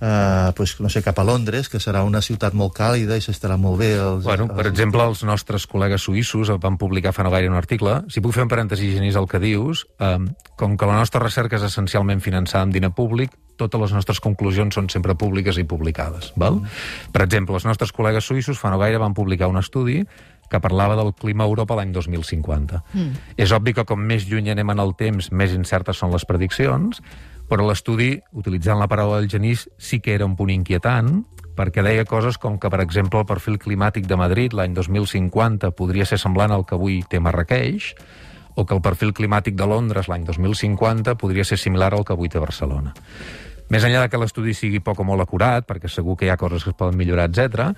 eh, 0.00 0.52
pues, 0.56 0.80
no 0.80 0.88
sé, 0.88 1.02
cap 1.02 1.18
a 1.18 1.24
Londres, 1.24 1.68
que 1.68 1.78
serà 1.82 2.02
una 2.06 2.20
ciutat 2.22 2.54
molt 2.54 2.74
càlida 2.76 3.16
i 3.18 3.20
s'estarà 3.24 3.56
molt 3.58 3.78
bé. 3.80 3.94
Els, 3.98 4.24
Bueno, 4.24 4.46
per 4.48 4.66
els- 4.66 4.72
exemple, 4.72 5.02
els 5.04 5.24
nostres 5.24 5.66
col·legues 5.68 5.98
suïssos 6.02 6.50
van 6.60 6.76
publicar 6.78 7.12
fa 7.12 7.22
no 7.24 7.30
gaire 7.30 7.48
un 7.48 7.56
article. 7.56 8.02
Si 8.08 8.20
puc 8.20 8.32
fer 8.32 8.42
un 8.44 8.48
parèntesi, 8.48 8.92
Genís, 8.94 9.16
el 9.16 9.26
que 9.28 9.38
dius, 9.38 9.86
eh, 9.98 10.18
com 10.56 10.76
que 10.76 10.86
la 10.86 10.96
nostra 10.98 11.20
recerca 11.20 11.56
és 11.56 11.62
essencialment 11.62 12.20
finançada 12.20 12.62
amb 12.62 12.72
diner 12.72 12.90
públic, 12.92 13.30
totes 13.56 13.80
les 13.80 13.92
nostres 13.92 14.20
conclusions 14.20 14.72
són 14.74 14.88
sempre 14.88 15.16
públiques 15.16 15.58
i 15.58 15.64
publicades. 15.64 16.32
Val? 16.36 16.60
Per 17.10 17.22
exemple, 17.22 17.54
els 17.56 17.64
nostres 17.64 17.92
col·legues 17.92 18.22
suïssos 18.24 18.56
fa 18.56 18.70
no 18.70 18.78
gaire 18.78 18.98
van 18.98 19.14
publicar 19.14 19.48
un 19.48 19.56
estudi 19.58 20.04
que 20.48 20.60
parlava 20.60 20.94
del 20.96 21.12
clima 21.12 21.44
a 21.44 21.46
Europa 21.48 21.74
l'any 21.74 21.90
2050. 21.92 22.84
Mm. 22.94 23.10
És 23.36 23.50
obvi 23.52 23.74
que 23.74 23.84
com 23.84 23.98
més 24.00 24.28
lluny 24.30 24.48
anem 24.50 24.70
en 24.70 24.78
el 24.78 24.94
temps, 24.96 25.30
més 25.32 25.52
incertes 25.52 25.96
són 25.98 26.10
les 26.12 26.24
prediccions, 26.24 27.02
però 27.48 27.66
l'estudi, 27.66 28.12
utilitzant 28.36 28.78
la 28.78 28.88
paraula 28.88 29.18
del 29.18 29.30
Genís, 29.32 29.66
sí 29.78 30.00
que 30.04 30.14
era 30.14 30.26
un 30.28 30.36
punt 30.36 30.52
inquietant, 30.52 31.24
perquè 31.58 31.82
deia 31.82 32.06
coses 32.06 32.38
com 32.38 32.58
que, 32.60 32.70
per 32.70 32.82
exemple, 32.84 33.18
el 33.18 33.26
perfil 33.26 33.58
climàtic 33.58 34.06
de 34.06 34.18
Madrid 34.20 34.54
l'any 34.54 34.76
2050 34.76 35.72
podria 35.74 36.06
ser 36.06 36.20
semblant 36.20 36.54
al 36.54 36.64
que 36.68 36.76
avui 36.76 37.00
té 37.08 37.18
Marrakeix, 37.18 37.94
o 38.58 38.66
que 38.66 38.74
el 38.74 38.82
perfil 38.82 39.14
climàtic 39.14 39.54
de 39.58 39.66
Londres 39.70 40.08
l'any 40.10 40.24
2050 40.26 41.14
podria 41.18 41.46
ser 41.46 41.58
similar 41.58 41.92
al 41.94 42.04
que 42.04 42.14
avui 42.14 42.30
té 42.30 42.42
Barcelona. 42.42 42.94
Més 43.70 43.84
enllà 43.84 44.04
de 44.04 44.10
que 44.10 44.20
l'estudi 44.20 44.54
sigui 44.56 44.80
poc 44.80 45.02
o 45.02 45.06
molt 45.06 45.22
acurat, 45.22 45.66
perquè 45.68 45.90
segur 45.92 46.16
que 46.16 46.26
hi 46.26 46.32
ha 46.32 46.40
coses 46.40 46.64
que 46.64 46.72
es 46.72 46.78
poden 46.78 46.96
millorar, 46.98 47.28
etc. 47.28 47.72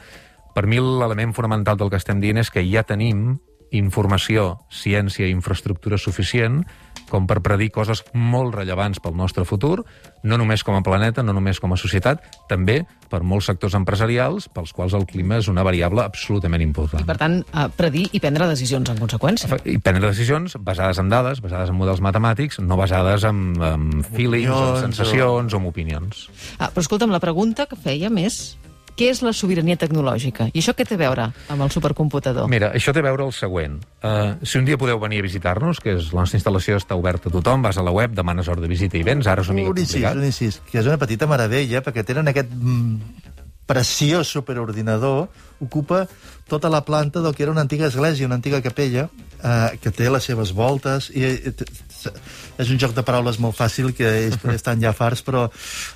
per 0.55 0.67
mi 0.67 0.81
l'element 0.81 1.35
fonamental 1.35 1.77
del 1.77 1.91
que 1.91 1.99
estem 2.01 2.21
dient 2.21 2.39
és 2.39 2.51
que 2.51 2.65
ja 2.65 2.83
tenim 2.83 3.39
informació, 3.71 4.59
ciència 4.71 5.29
i 5.29 5.35
infraestructura 5.35 5.99
suficient 5.99 6.65
com 7.11 7.27
per 7.29 7.41
predir 7.45 7.71
coses 7.75 8.05
molt 8.15 8.55
rellevants 8.57 9.03
pel 9.03 9.17
nostre 9.19 9.45
futur, 9.49 9.83
no 10.23 10.39
només 10.41 10.65
com 10.65 10.79
a 10.79 10.83
planeta, 10.87 11.25
no 11.27 11.35
només 11.37 11.61
com 11.61 11.75
a 11.75 11.79
societat, 11.81 12.23
també 12.49 12.81
per 13.11 13.23
molts 13.27 13.51
sectors 13.51 13.75
empresarials 13.75 14.47
pels 14.55 14.73
quals 14.77 14.95
el 14.97 15.07
clima 15.11 15.41
és 15.41 15.51
una 15.51 15.65
variable 15.67 16.05
absolutament 16.07 16.63
important. 16.63 17.03
I, 17.03 17.09
per 17.09 17.19
tant, 17.21 17.41
eh, 17.43 17.67
predir 17.77 18.07
i 18.15 18.23
prendre 18.23 18.49
decisions 18.51 18.93
en 18.93 19.01
conseqüència. 19.03 19.51
I 19.65 19.79
prendre 19.83 20.13
decisions 20.13 20.57
basades 20.63 21.03
en 21.03 21.11
dades, 21.13 21.43
basades 21.43 21.75
en 21.75 21.79
models 21.81 22.03
matemàtics, 22.05 22.61
no 22.63 22.79
basades 22.81 23.27
en, 23.29 23.45
en 23.59 23.91
feelings, 24.15 24.55
en 24.55 24.91
sensacions 24.91 25.55
o 25.55 25.61
en 25.61 25.71
opinions. 25.71 26.29
Ah, 26.59 26.71
però 26.71 26.87
escolta'm, 26.87 27.13
la 27.13 27.23
pregunta 27.23 27.67
que 27.67 27.79
feia 27.79 28.13
més 28.13 28.41
què 28.97 29.11
és 29.13 29.23
la 29.25 29.33
sobirania 29.37 29.79
tecnològica? 29.81 30.49
I 30.53 30.63
això 30.63 30.75
què 30.77 30.87
té 30.89 30.97
a 30.99 31.01
veure 31.01 31.29
amb 31.53 31.65
el 31.67 31.73
supercomputador? 31.75 32.49
Mira, 32.51 32.73
això 32.77 32.95
té 32.95 33.03
a 33.03 33.07
veure 33.07 33.27
el 33.29 33.35
següent. 33.37 33.79
Uh, 34.01 34.37
si 34.43 34.59
un 34.61 34.69
dia 34.69 34.79
podeu 34.81 35.01
venir 35.03 35.21
a 35.23 35.27
visitar-nos, 35.27 35.81
que 35.83 35.97
és 35.99 36.11
la 36.15 36.25
nostra 36.25 36.41
instal·lació 36.41 36.79
està 36.81 36.99
oberta 36.99 37.31
a 37.31 37.35
tothom, 37.35 37.63
vas 37.67 37.79
a 37.79 37.85
la 37.87 37.95
web, 37.95 38.15
demanes 38.17 38.49
hora 38.49 38.63
de 38.65 38.71
visita 38.71 38.99
i 38.99 39.05
vens, 39.07 39.29
ara 39.31 39.45
és 39.45 39.53
una 39.53 39.61
mica 39.61 39.75
un 39.75 39.83
incís, 39.83 39.97
complicat. 39.99 40.21
un 40.21 40.29
incís, 40.31 40.61
que 40.71 40.81
és 40.83 40.91
una 40.91 40.99
petita 41.01 41.29
meravella, 41.31 41.85
perquè 41.87 42.07
tenen 42.07 42.33
aquest 42.33 42.53
mm, 42.55 43.30
preciós 43.71 44.27
superordinador, 44.35 45.29
ocupa 45.63 46.07
tota 46.51 46.67
la 46.73 46.81
planta 46.83 47.21
del 47.23 47.35
que 47.37 47.45
era 47.47 47.53
una 47.55 47.61
antiga 47.63 47.87
església, 47.87 48.27
una 48.27 48.35
antiga 48.41 48.59
capella, 48.65 49.05
eh, 49.39 49.79
que 49.79 49.93
té 49.95 50.09
les 50.11 50.25
seves 50.27 50.51
voltes, 50.57 51.07
i 51.15 51.23
eh, 51.23 51.53
t- 51.55 51.67
s- 51.87 52.11
és 52.61 52.71
un 52.75 52.81
joc 52.83 52.91
de 52.97 53.05
paraules 53.07 53.39
molt 53.39 53.55
fàcil, 53.55 53.93
que 53.95 54.09
ells 54.27 54.41
estan 54.57 54.81
ja 54.83 54.91
farts, 54.97 55.23
però 55.23 55.45
eh, 55.47 55.53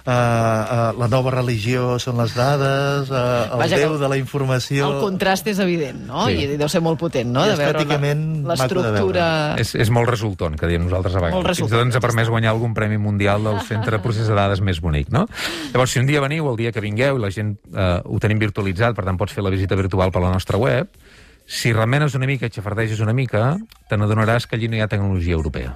eh, 0.07 0.93
la 1.01 1.09
nova 1.11 1.33
religió 1.35 1.97
són 1.99 2.21
les 2.23 2.37
dades, 2.39 3.11
eh, 3.11 3.25
el 3.51 3.59
Vaja, 3.65 3.81
Déu 3.83 3.97
de 3.99 4.11
la 4.13 4.19
informació... 4.21 4.93
El 4.93 5.01
contrast 5.03 5.51
és 5.51 5.59
evident, 5.65 6.05
no? 6.07 6.29
Sí. 6.31 6.45
I 6.55 6.61
deu 6.61 6.71
ser 6.71 6.85
molt 6.87 7.01
potent, 7.03 7.33
no? 7.35 7.43
I 7.49 7.51
De 7.51 7.59
veure 7.59 7.83
l'estructura... 8.53 9.27
És, 9.59 9.75
és 9.75 9.91
molt 9.91 10.09
resultant, 10.13 10.55
que 10.61 10.71
diem 10.71 10.87
nosaltres 10.87 11.19
a 11.19 11.25
vegades. 11.25 11.59
Fins 11.59 11.67
i 11.67 11.75
tot 11.75 11.83
ens 11.89 11.99
ha 11.99 12.05
permès 12.05 12.31
guanyar 12.31 12.55
algun 12.55 12.79
premi 12.79 13.01
mundial 13.03 13.43
del 13.51 13.59
centre 13.67 13.99
de 13.99 14.03
procés 14.07 14.31
de 14.31 14.39
dades 14.39 14.63
més 14.63 14.79
bonic, 14.85 15.11
no? 15.11 15.27
Llavors, 15.75 15.91
si 15.91 15.99
un 15.99 16.07
dia 16.07 16.23
veniu, 16.23 16.47
el 16.53 16.61
dia 16.63 16.71
que 16.73 16.85
vingueu, 16.85 17.19
i 17.19 17.27
la 17.27 17.33
gent 17.35 17.57
eh, 17.73 18.01
ho 18.05 18.19
tenim 18.19 18.39
virtualitzat, 18.39 18.95
per 18.97 19.05
tant 19.05 19.17
pots 19.17 19.33
fer 19.33 19.45
la 19.45 19.51
visita 19.51 19.77
virtual 19.77 20.11
per 20.11 20.23
la 20.23 20.33
nostra 20.33 20.59
web, 20.59 20.89
Si 21.47 21.73
remenes 21.73 22.15
una 22.17 22.27
mica 22.27 22.49
i 22.49 22.53
xafardeges 22.53 23.01
una 23.05 23.13
mica, 23.13 23.59
te 23.89 23.99
n'adonaràs 24.01 24.47
que 24.49 24.57
allí 24.57 24.69
no 24.69 24.79
hi 24.79 24.81
ha 24.81 24.89
tecnologia 24.89 25.37
europea. 25.37 25.75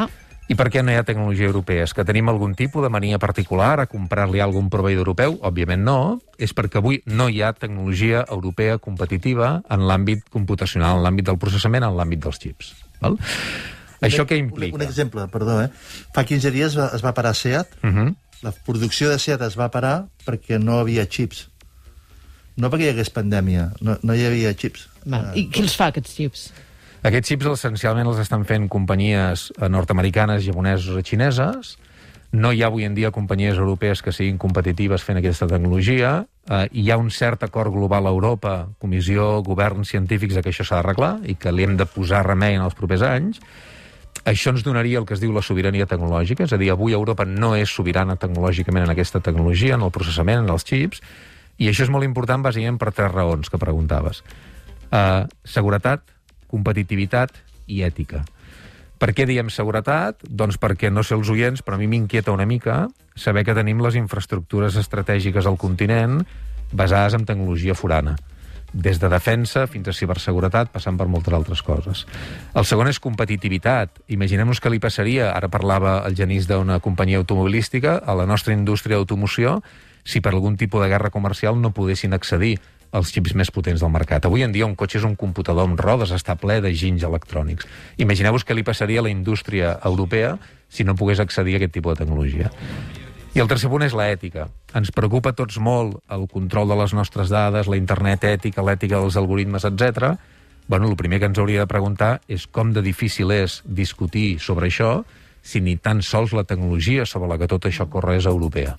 Ah, 0.00 0.08
I 0.48 0.54
per 0.56 0.70
què 0.72 0.80
no 0.82 0.92
hi 0.92 0.96
ha 0.96 1.04
tecnologia 1.04 1.48
europea? 1.50 1.84
És 1.84 1.92
que 1.92 2.04
tenim 2.06 2.30
algun 2.30 2.54
tipus 2.56 2.84
de 2.84 2.88
mania 2.88 3.18
particular 3.18 3.74
a 3.82 3.86
comprar-li 3.90 4.40
a 4.40 4.46
algun 4.46 4.70
proveïdor 4.72 5.04
europeu? 5.04 5.36
Òbviament 5.44 5.84
no. 5.84 5.98
És 6.38 6.54
perquè 6.56 6.80
avui 6.80 7.02
no 7.04 7.28
hi 7.28 7.42
ha 7.42 7.52
tecnologia 7.52 8.24
europea 8.24 8.78
competitiva 8.78 9.60
en 9.68 9.84
l'àmbit 9.90 10.24
computacional, 10.32 10.96
en 10.96 11.04
l'àmbit 11.04 11.28
del 11.28 11.40
processament, 11.42 11.84
en 11.84 11.96
l'àmbit 11.98 12.22
dels 12.24 12.40
xips. 12.40 12.72
Val? 13.02 13.18
Això 14.06 14.24
què 14.24 14.38
Un, 14.38 14.48
implica? 14.48 14.76
un 14.76 14.84
exemple, 14.86 15.26
perdó, 15.28 15.60
eh? 15.60 15.68
Fa 16.14 16.24
15 16.24 16.52
dies 16.54 16.76
es 16.76 17.04
va 17.04 17.12
parar 17.12 17.34
SEAT. 17.34 17.68
Uh 17.82 17.90
-huh. 17.90 18.14
La 18.44 18.52
producció 18.52 19.08
de 19.10 19.18
SEAT 19.18 19.42
es 19.46 19.56
va 19.58 19.70
parar 19.72 20.08
perquè 20.26 20.60
no 20.62 20.80
havia 20.80 21.06
xips. 21.08 21.46
No 22.56 22.70
perquè 22.72 22.88
hi 22.88 22.94
hagués 22.94 23.12
pandèmia, 23.12 23.70
no, 23.84 23.96
no 24.02 24.16
hi 24.16 24.24
havia 24.26 24.52
xips. 24.56 24.88
val. 25.04 25.36
I 25.36 25.46
qui 25.52 25.64
els 25.64 25.76
fa, 25.76 25.90
aquests 25.92 26.16
xips? 26.16 26.46
Aquests 27.06 27.32
xips 27.32 27.50
essencialment 27.52 28.08
els 28.10 28.20
estan 28.22 28.46
fent 28.48 28.68
companyies 28.72 29.50
eh, 29.56 29.68
nord-americanes, 29.68 30.44
japoneses 30.46 30.88
o 30.90 31.02
xineses. 31.04 31.76
No 32.32 32.50
hi 32.52 32.64
ha 32.64 32.70
avui 32.70 32.84
en 32.84 32.96
dia 32.96 33.12
companyies 33.14 33.60
europees 33.60 34.02
que 34.02 34.12
siguin 34.12 34.40
competitives 34.42 35.04
fent 35.06 35.20
aquesta 35.20 35.46
tecnologia. 35.46 36.26
Eh, 36.50 36.64
hi 36.72 36.90
ha 36.90 36.98
un 36.98 37.12
cert 37.14 37.44
acord 37.46 37.72
global 37.72 38.08
a 38.08 38.14
Europa, 38.16 38.56
comissió, 38.82 39.42
governs 39.46 39.92
científics, 39.94 40.34
de 40.34 40.42
que 40.42 40.50
això 40.50 40.66
s'ha 40.66 40.80
d'arreglar 40.80 41.20
i 41.24 41.36
que 41.38 41.52
li 41.52 41.64
hem 41.64 41.76
de 41.78 41.86
posar 41.86 42.24
remei 42.26 42.58
en 42.58 42.66
els 42.66 42.74
propers 42.74 43.04
anys. 43.06 43.40
Això 44.24 44.50
ens 44.50 44.64
donaria 44.64 44.98
el 44.98 45.06
que 45.06 45.14
es 45.14 45.20
diu 45.22 45.32
la 45.34 45.42
sobirania 45.44 45.86
tecnològica, 45.86 46.46
és 46.46 46.52
a 46.54 46.58
dir, 46.58 46.70
avui 46.72 46.94
Europa 46.96 47.26
no 47.28 47.54
és 47.56 47.70
sobirana 47.70 48.16
tecnològicament 48.16 48.86
en 48.86 48.94
aquesta 48.94 49.20
tecnologia, 49.20 49.74
en 49.76 49.84
el 49.86 49.92
processament, 49.94 50.44
en 50.44 50.52
els 50.54 50.64
xips, 50.66 51.02
i 51.58 51.68
això 51.70 51.86
és 51.86 51.92
molt 51.92 52.04
important 52.04 52.42
bàsicament 52.44 52.78
per 52.80 52.92
tres 52.92 53.12
raons 53.12 53.50
que 53.50 53.60
preguntaves. 53.60 54.22
Uh, 54.90 55.26
seguretat, 55.44 56.02
competitivitat 56.50 57.34
i 57.66 57.82
ètica. 57.86 58.24
Per 58.96 59.10
què 59.12 59.26
diem 59.28 59.50
seguretat? 59.52 60.22
Doncs 60.24 60.56
perquè, 60.60 60.88
no 60.90 61.04
sé 61.04 61.16
els 61.16 61.28
oients, 61.32 61.62
però 61.62 61.76
a 61.76 61.80
mi 61.80 61.88
m'inquieta 61.90 62.32
una 62.32 62.46
mica 62.48 62.86
saber 63.16 63.44
que 63.44 63.56
tenim 63.56 63.82
les 63.84 63.96
infraestructures 63.98 64.76
estratègiques 64.80 65.46
al 65.46 65.58
continent 65.60 66.22
basades 66.72 67.14
en 67.14 67.26
tecnologia 67.28 67.76
forana 67.76 68.16
des 68.72 69.00
de 69.00 69.08
defensa 69.08 69.66
fins 69.66 69.88
a 69.88 69.94
ciberseguretat, 69.96 70.70
passant 70.74 70.98
per 70.98 71.08
moltes 71.08 71.34
altres 71.34 71.62
coses. 71.62 72.04
El 72.54 72.66
segon 72.68 72.90
és 72.90 73.00
competitivitat. 73.00 74.02
Imaginem-nos 74.12 74.60
que 74.60 74.72
li 74.72 74.80
passaria, 74.82 75.30
ara 75.32 75.50
parlava 75.52 75.98
el 76.06 76.16
Genís 76.18 76.48
d'una 76.50 76.80
companyia 76.80 77.18
automobilística, 77.22 77.98
a 78.04 78.14
la 78.14 78.26
nostra 78.26 78.54
indústria 78.54 78.96
d'automoció, 78.96 79.60
si 80.06 80.20
per 80.22 80.32
algun 80.32 80.56
tipus 80.56 80.82
de 80.82 80.88
guerra 80.88 81.10
comercial 81.10 81.60
no 81.60 81.74
poguessin 81.74 82.14
accedir 82.14 82.58
als 82.94 83.10
xips 83.12 83.34
més 83.34 83.50
potents 83.50 83.82
del 83.82 83.90
mercat. 83.90 84.26
Avui 84.26 84.44
en 84.46 84.52
dia 84.54 84.66
un 84.66 84.76
cotxe 84.78 85.00
és 85.00 85.06
un 85.08 85.16
computador 85.18 85.66
amb 85.66 85.80
rodes, 85.80 86.12
està 86.14 86.36
ple 86.38 86.60
de 86.62 86.72
ginys 86.72 87.04
electrònics. 87.06 87.66
Imagineu-vos 87.98 88.46
què 88.46 88.54
li 88.54 88.64
passaria 88.66 89.02
a 89.02 89.06
la 89.06 89.12
indústria 89.12 89.76
europea 89.84 90.36
si 90.68 90.84
no 90.84 90.94
pogués 90.94 91.20
accedir 91.20 91.56
a 91.56 91.62
aquest 91.62 91.74
tipus 91.76 91.96
de 91.96 92.04
tecnologia. 92.04 92.52
I 93.36 93.40
el 93.42 93.50
tercer 93.52 93.68
punt 93.68 93.82
és 93.84 93.92
l'ètica. 93.92 94.46
Ens 94.78 94.88
preocupa 94.96 95.34
tots 95.36 95.58
molt 95.60 95.98
el 96.14 96.22
control 96.32 96.70
de 96.70 96.76
les 96.80 96.94
nostres 96.96 97.28
dades, 97.28 97.66
la 97.68 97.76
internet 97.76 98.22
ètica, 98.24 98.62
l'ètica 98.64 98.96
dels 98.96 99.18
algoritmes, 99.20 99.66
etc. 99.68 100.14
Bueno, 100.72 100.88
el 100.88 100.96
primer 100.96 101.18
que 101.20 101.28
ens 101.28 101.36
hauria 101.36 101.66
de 101.66 101.68
preguntar 101.68 102.22
és 102.32 102.46
com 102.48 102.70
de 102.72 102.80
difícil 102.80 103.34
és 103.36 103.58
discutir 103.68 104.38
sobre 104.40 104.70
això 104.70 105.02
si 105.44 105.60
ni 105.60 105.76
tan 105.76 106.00
sols 106.00 106.32
la 106.32 106.46
tecnologia 106.48 107.04
sobre 107.04 107.28
la 107.28 107.36
que 107.36 107.50
tot 107.52 107.68
això 107.68 107.84
corre 107.92 108.16
és 108.16 108.24
europea. 108.24 108.72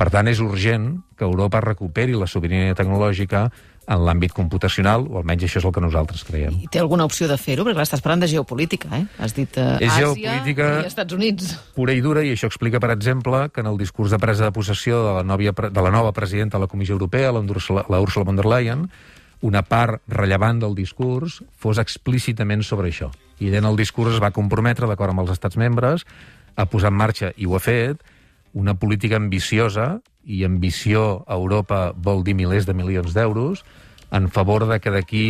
Per 0.00 0.08
tant, 0.08 0.24
és 0.24 0.40
urgent 0.40 0.88
que 1.12 1.28
Europa 1.28 1.60
recuperi 1.60 2.16
la 2.16 2.30
sobirania 2.32 2.72
tecnològica 2.72 3.50
en 3.86 4.04
l'àmbit 4.06 4.32
computacional, 4.32 5.06
o 5.10 5.18
almenys 5.18 5.42
això 5.48 5.58
és 5.58 5.64
el 5.66 5.72
que 5.74 5.80
nosaltres 5.82 6.22
creiem. 6.24 6.54
I 6.62 6.68
té 6.70 6.78
alguna 6.78 7.04
opció 7.04 7.26
de 7.28 7.36
fer-ho? 7.36 7.64
Perquè 7.66 7.74
clar, 7.74 7.86
estàs 7.88 8.00
parlant 8.04 8.20
de 8.22 8.28
geopolítica, 8.30 8.88
eh? 8.96 9.06
Has 9.18 9.34
dit 9.34 9.56
eh, 9.58 9.78
És 9.80 9.90
Àsia 9.90 10.06
geopolítica. 10.06 10.68
i 10.82 10.86
Estats 10.86 11.12
Units. 11.16 11.48
pura 11.74 11.92
i 11.92 12.00
dura, 12.00 12.22
i 12.22 12.30
això 12.32 12.46
explica, 12.46 12.78
per 12.80 12.92
exemple, 12.94 13.48
que 13.50 13.60
en 13.60 13.66
el 13.66 13.78
discurs 13.78 14.10
de 14.14 14.18
presa 14.22 14.44
de 14.44 14.52
possessió 14.52 15.02
de 15.06 15.14
la, 15.18 15.22
nòvia, 15.26 15.52
pre- 15.52 15.70
de 15.70 15.82
la 15.82 15.90
nova 15.90 16.12
presidenta 16.12 16.58
de 16.58 16.62
la 16.62 16.68
Comissió 16.68 16.94
Europea, 16.94 17.32
la 17.32 17.40
Úrsula, 17.40 17.84
la 17.88 18.00
Úrsula 18.00 18.24
von 18.24 18.36
der 18.36 18.46
Leyen, 18.46 18.88
una 19.42 19.62
part 19.66 20.00
rellevant 20.06 20.60
del 20.62 20.76
discurs 20.78 21.40
fos 21.58 21.78
explícitament 21.82 22.62
sobre 22.62 22.88
això. 22.92 23.10
I 23.42 23.50
en 23.56 23.64
el 23.66 23.74
discurs 23.76 24.14
es 24.14 24.22
va 24.22 24.30
comprometre, 24.30 24.86
d'acord 24.86 25.10
amb 25.10 25.24
els 25.24 25.32
estats 25.34 25.56
membres, 25.58 26.04
a 26.54 26.66
posar 26.66 26.92
en 26.92 26.98
marxa, 27.00 27.32
i 27.36 27.46
ho 27.50 27.56
ha 27.56 27.60
fet, 27.60 27.98
una 28.54 28.74
política 28.78 29.16
ambiciosa, 29.16 29.98
i 30.24 30.44
ambició 30.44 31.24
a 31.26 31.38
Europa 31.38 31.92
vol 31.96 32.22
dir 32.24 32.36
milers 32.38 32.66
de 32.66 32.74
milions 32.74 33.14
d'euros, 33.14 33.64
en 34.12 34.28
favor 34.28 34.68
de 34.68 34.78
que 34.80 34.92
d'aquí 34.92 35.26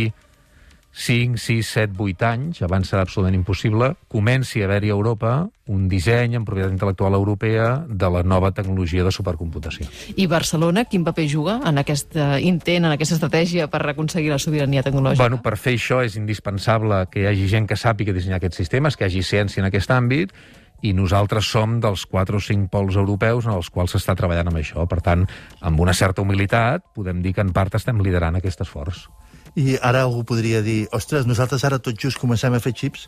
5, 0.93 1.37
6, 1.37 1.65
7, 1.65 1.93
8 1.97 2.25
anys, 2.27 2.61
abans 2.61 2.85
serà 2.85 3.01
absolutament 3.01 3.39
impossible, 3.39 3.95
comenci 4.13 4.61
a 4.61 4.67
haver-hi 4.67 4.91
a 4.91 4.93
Europa 4.93 5.31
un 5.73 5.87
disseny 5.89 6.37
en 6.37 6.45
propietat 6.45 6.75
intel·lectual 6.75 7.17
europea 7.17 7.83
de 7.89 8.09
la 8.13 8.21
nova 8.21 8.51
tecnologia 8.53 9.03
de 9.03 9.11
supercomputació. 9.11 9.87
I 10.15 10.27
Barcelona, 10.29 10.85
quin 10.85 11.03
paper 11.07 11.25
juga 11.31 11.57
en 11.65 11.81
aquest 11.81 12.13
eh, 12.13 12.43
intent, 12.45 12.85
en 12.85 12.93
aquesta 12.93 13.17
estratègia 13.17 13.67
per 13.73 13.81
aconseguir 13.89 14.29
la 14.29 14.37
sobirania 14.37 14.85
tecnològica? 14.85 15.23
Bueno, 15.23 15.41
per 15.41 15.57
fer 15.57 15.73
això 15.79 16.03
és 16.05 16.19
indispensable 16.19 17.07
que 17.09 17.23
hi 17.23 17.31
hagi 17.31 17.49
gent 17.49 17.65
que 17.71 17.79
sàpiga 17.79 18.13
dissenyar 18.13 18.37
aquests 18.37 18.61
sistemes, 18.61 18.93
que 18.93 19.07
hi 19.07 19.09
hagi 19.09 19.25
ciència 19.25 19.65
en 19.65 19.71
aquest 19.71 19.89
àmbit, 19.97 20.37
i 20.83 20.93
nosaltres 20.93 21.47
som 21.47 21.79
dels 21.83 22.05
4 22.11 22.37
o 22.37 22.43
5 22.43 22.69
pols 22.71 22.99
europeus 22.99 23.47
en 23.47 23.55
els 23.55 23.71
quals 23.71 23.95
s'està 23.95 24.15
treballant 24.19 24.51
amb 24.51 24.59
això. 24.59 24.85
Per 24.89 24.99
tant, 25.01 25.25
amb 25.61 25.79
una 25.79 25.95
certa 25.95 26.21
humilitat, 26.21 26.85
podem 26.95 27.23
dir 27.23 27.33
que 27.33 27.45
en 27.45 27.53
part 27.55 27.75
estem 27.79 28.03
liderant 28.03 28.39
aquest 28.39 28.65
esforç. 28.67 29.07
I 29.55 29.77
ara 29.81 30.03
algú 30.03 30.23
podria 30.27 30.63
dir, 30.65 30.87
ostres, 30.91 31.27
nosaltres 31.29 31.63
ara 31.63 31.79
tot 31.79 31.99
just 31.99 32.19
comencem 32.19 32.53
a 32.53 32.61
fer 32.63 32.73
xips 32.75 33.07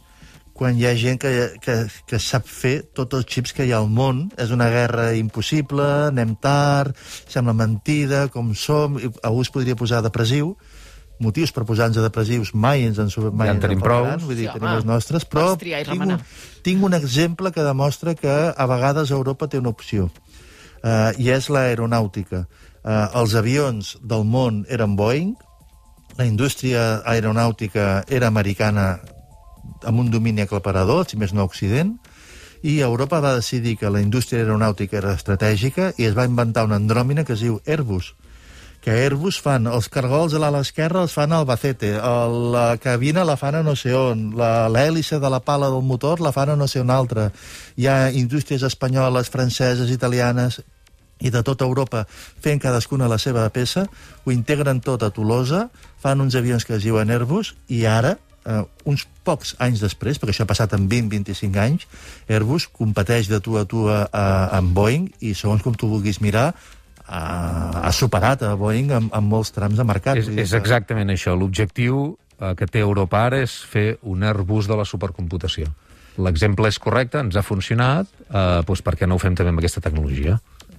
quan 0.56 0.78
hi 0.80 0.86
ha 0.88 0.94
gent 0.96 1.20
que, 1.20 1.32
que, 1.60 1.74
que 2.08 2.20
sap 2.22 2.46
fer 2.48 2.78
tots 2.96 3.18
els 3.18 3.28
xips 3.28 3.52
que 3.58 3.66
hi 3.68 3.74
ha 3.76 3.82
al 3.84 3.90
món. 3.92 4.30
És 4.40 4.54
una 4.56 4.70
guerra 4.72 5.10
impossible, 5.20 5.84
anem 6.14 6.32
tard, 6.40 6.96
sembla 7.28 7.58
mentida, 7.58 8.30
com 8.32 8.54
som... 8.56 8.96
Algú 9.20 9.44
es 9.44 9.52
podria 9.52 9.76
posar 9.76 10.00
depressiu. 10.06 10.54
Motius 11.24 11.54
per 11.56 11.64
posar-nos 11.64 12.04
depressius 12.04 12.52
mai 12.54 12.84
ens 12.84 13.00
en, 13.00 13.10
mai 13.32 13.48
Ja 13.48 13.54
en 13.54 13.60
ens 13.60 13.66
tenim 13.66 13.82
prou. 13.84 14.08
Vull 14.26 14.36
dir, 14.36 14.50
Sí, 14.50 14.54
tenim 14.54 14.68
home, 14.68 14.78
els 14.82 14.88
nostres, 14.90 15.26
però 15.26 15.56
tinc, 15.56 16.02
un, 16.04 16.18
tinc 16.66 16.84
un 16.84 16.98
exemple 16.98 17.52
que 17.56 17.64
demostra 17.64 18.16
que 18.20 18.36
a 18.52 18.68
vegades 18.68 19.12
Europa 19.16 19.48
té 19.48 19.62
una 19.62 19.72
opció. 19.72 20.10
Uh, 20.84 21.16
I 21.18 21.32
és 21.38 21.50
l'aeronàutica. 21.50 22.46
Uh, 22.86 23.08
els 23.22 23.34
avions 23.40 23.96
del 24.04 24.26
món 24.28 24.66
eren 24.70 24.98
Boeing, 25.00 25.34
la 26.20 26.28
indústria 26.28 27.02
aeronàutica 27.04 28.04
era 28.08 28.28
americana 28.28 29.00
amb 29.84 30.00
un 30.00 30.12
domini 30.12 30.44
aclaparador, 30.46 31.08
si 31.10 31.18
més 31.18 31.34
no 31.34 31.44
Occident, 31.48 31.96
i 32.66 32.80
Europa 32.82 33.20
va 33.22 33.36
decidir 33.36 33.76
que 33.78 33.90
la 33.92 34.02
indústria 34.02 34.42
aeronàutica 34.42 34.98
era 34.98 35.14
estratègica 35.14 35.92
i 35.98 36.08
es 36.08 36.16
va 36.18 36.26
inventar 36.26 36.66
una 36.66 36.80
andròmina 36.82 37.26
que 37.26 37.36
es 37.36 37.44
diu 37.44 37.60
Airbus, 37.66 38.14
que 38.86 38.94
Airbus 38.94 39.40
fan 39.42 39.66
els 39.66 39.88
cargols 39.90 40.36
a 40.38 40.40
l'ala 40.44 40.60
esquerra 40.62 41.02
els 41.02 41.14
fan 41.18 41.32
a 41.34 41.40
Albacete, 41.42 41.96
el, 41.98 42.36
la 42.54 42.66
cabina 42.78 43.24
la 43.26 43.34
fan 43.34 43.56
a 43.58 43.64
no 43.66 43.74
sé 43.74 43.96
on, 43.98 44.28
l'hèlice 44.38 45.18
de 45.18 45.32
la 45.34 45.40
pala 45.42 45.72
del 45.74 45.82
motor 45.82 46.22
la 46.22 46.30
fan 46.36 46.52
a 46.54 46.58
no 46.60 46.68
sé 46.70 46.84
on 46.84 46.94
altra. 46.94 47.32
Hi 47.82 47.88
ha 47.90 47.96
indústries 48.14 48.62
espanyoles, 48.62 49.32
franceses, 49.34 49.90
italianes 49.90 50.60
i 51.18 51.32
de 51.34 51.42
tota 51.48 51.66
Europa 51.66 52.04
fent 52.46 52.62
cadascuna 52.62 53.10
la 53.10 53.18
seva 53.18 53.48
peça, 53.50 53.88
ho 54.22 54.36
integren 54.36 54.84
tot 54.86 55.02
a 55.02 55.10
Tolosa, 55.10 55.66
fan 55.98 56.22
uns 56.22 56.38
avions 56.38 56.62
que 56.62 56.78
es 56.78 56.86
diuen 56.86 57.10
Airbus 57.10 57.56
i 57.74 57.88
ara, 57.90 58.20
eh, 58.46 58.62
uns 58.86 59.08
pocs 59.26 59.56
anys 59.66 59.82
després, 59.82 60.22
perquè 60.22 60.36
això 60.36 60.46
ha 60.46 60.54
passat 60.54 60.78
en 60.78 60.86
20-25 60.94 61.58
anys, 61.66 61.90
Airbus 62.30 62.70
competeix 62.70 63.34
de 63.34 63.42
tu 63.42 63.58
a 63.58 63.66
tu 63.66 63.88
a, 63.90 64.04
a, 64.14 64.26
amb 64.62 64.78
Boeing 64.78 65.10
i 65.26 65.34
segons 65.34 65.66
com 65.66 65.74
tu 65.74 65.90
vulguis 65.90 66.22
mirar, 66.22 66.52
ha, 67.08 67.86
ha 67.86 67.92
superat 67.94 68.44
a 68.44 68.54
Boeing 68.60 68.92
en, 68.92 69.10
en 69.14 69.24
molts 69.30 69.52
trams 69.56 69.78
de 69.78 69.84
mercat. 69.88 70.18
És, 70.18 70.28
és 70.30 70.52
que- 70.52 70.58
exactament 70.62 71.10
això. 71.14 71.36
L'objectiu 71.38 72.18
eh, 72.40 72.54
que 72.58 72.68
té 72.68 72.80
Europa 72.84 73.26
ara 73.30 73.40
és 73.46 73.54
fer 73.70 73.98
un 74.04 74.24
Airbus 74.24 74.68
de 74.68 74.76
la 74.80 74.86
supercomputació. 74.86 75.70
L'exemple 76.18 76.70
és 76.72 76.78
correcte, 76.80 77.20
ens 77.20 77.36
ha 77.36 77.44
funcionat, 77.44 78.08
eh, 78.30 78.62
doncs 78.66 78.82
per 78.82 78.96
què 78.96 79.08
no 79.08 79.16
ho 79.18 79.20
fem 79.20 79.36
també 79.36 79.52
amb 79.52 79.60
aquesta 79.60 79.82
tecnologia? 79.84 80.38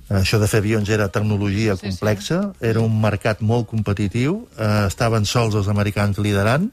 Això 0.09 0.39
de 0.39 0.47
fer 0.47 0.61
avions 0.63 0.89
era 0.89 1.09
tecnologia 1.11 1.75
Sí, 1.75 1.81
sí. 1.81 1.89
complexa, 1.91 2.53
era 2.63 2.81
un 2.81 2.95
mercat 3.03 3.41
molt 3.43 3.67
competitiu, 3.69 4.47
eh, 4.57 4.85
estaven 4.87 5.27
sols 5.27 5.57
els 5.59 5.67
americans 5.69 6.19
liderant, 6.23 6.71